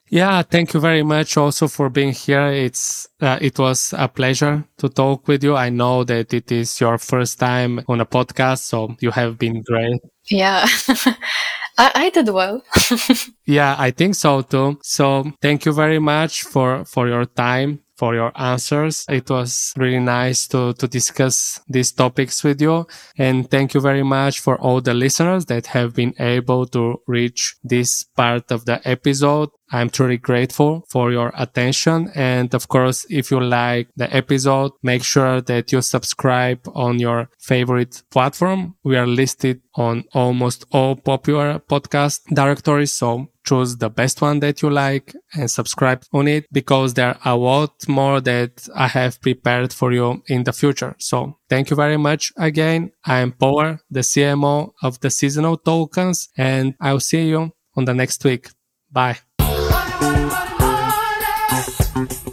Yeah, 0.10 0.41
thank 0.41 0.74
you 0.74 0.80
very 0.80 1.04
much 1.04 1.36
also 1.36 1.67
for 1.67 1.89
being 1.89 2.13
here. 2.13 2.48
It's 2.48 3.10
uh, 3.20 3.39
it 3.41 3.60
was 3.60 3.93
a 3.98 4.08
pleasure 4.08 4.63
to 4.78 4.89
talk 4.89 5.28
with 5.28 5.43
you. 5.43 5.56
I 5.56 5.70
know 5.70 6.04
that 6.06 6.34
it 6.34 6.52
is 6.52 6.80
your 6.80 6.98
first 6.98 7.39
time 7.39 7.82
on 7.88 8.00
a 8.00 8.06
podcast, 8.06 8.60
so 8.60 8.96
you 9.02 9.12
have 9.12 9.38
been 9.38 9.62
great. 9.63 10.00
Yeah. 10.30 10.65
I, 11.78 11.91
I 11.96 12.10
did 12.10 12.30
well. 12.30 12.63
yeah, 13.46 13.76
I 13.78 13.91
think 13.91 14.15
so 14.15 14.41
too. 14.41 14.80
So 14.82 15.32
thank 15.41 15.65
you 15.65 15.74
very 15.74 16.00
much 16.00 16.43
for, 16.43 16.86
for 16.86 17.08
your 17.08 17.26
time 17.26 17.82
for 17.98 18.13
your 18.13 18.32
answers. 18.36 19.06
It 19.10 19.30
was 19.30 19.74
really 19.76 20.00
nice 20.00 20.48
to, 20.50 20.74
to 20.74 20.88
discuss 20.88 21.60
these 21.67 21.91
topics 21.91 22.43
with 22.43 22.62
you. 22.62 22.86
And 23.17 23.50
thank 23.50 23.74
you 23.74 23.82
very 23.82 24.04
much 24.04 24.39
for 24.39 24.58
all 24.60 24.82
the 24.82 24.93
listeners 24.93 25.46
that 25.48 25.67
have 25.67 25.96
been 25.96 26.13
able 26.20 26.67
to 26.67 27.02
reach 27.08 27.56
this 27.63 28.04
part 28.04 28.52
of 28.52 28.65
the 28.65 28.80
episode. 28.88 29.50
I'm 29.72 29.90
truly 29.90 30.18
grateful 30.18 30.86
for 30.90 31.12
your 31.12 31.32
attention. 31.38 32.12
And 32.16 32.54
of 32.54 32.68
course, 32.68 33.06
if 33.10 33.32
you 33.32 33.40
like 33.40 33.90
the 33.96 34.14
episode, 34.16 34.72
make 34.82 35.04
sure 35.04 35.42
that 35.42 35.72
you 35.72 35.82
subscribe 35.82 36.60
on 36.74 37.00
your 37.00 37.30
favorite 37.40 38.04
platform. 38.12 38.76
We 38.84 38.98
are 38.98 39.08
listed 39.08 39.62
on 39.76 40.06
almost 40.14 40.66
all 40.72 40.96
popular 40.96 41.60
podcast 41.60 42.22
directories. 42.34 42.94
So 42.94 43.28
choose 43.46 43.78
the 43.78 43.90
best 43.90 44.22
one 44.22 44.40
that 44.40 44.62
you 44.62 44.70
like 44.70 45.16
and 45.34 45.50
subscribe 45.50 46.04
on 46.14 46.28
it 46.28 46.46
because 46.52 46.94
there 46.94 47.18
are 47.24 47.34
a 47.34 47.36
lot 47.36 47.88
more 47.88 48.20
that 48.22 48.68
I 48.76 48.88
have 48.88 49.22
prepared 49.22 49.72
for 49.72 49.94
you 49.94 50.22
in 50.28 50.44
the 50.44 50.54
future. 50.54 50.96
So 51.00 51.38
thank 51.50 51.70
you 51.70 51.76
very 51.76 51.98
much 51.98 52.34
again. 52.38 52.92
I 53.06 53.20
am 53.20 53.32
Polar, 53.32 53.80
the 53.90 54.02
CMO 54.02 54.72
of 54.84 55.00
the 55.00 55.10
seasonal 55.10 55.58
tokens 55.58 56.30
and 56.38 56.76
I'll 56.82 57.00
see 57.00 57.30
you 57.30 57.52
on 57.76 57.86
the 57.86 57.94
next 57.94 58.24
week. 58.24 58.50
Bye. 58.92 59.27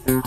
Yeah. 0.07 0.21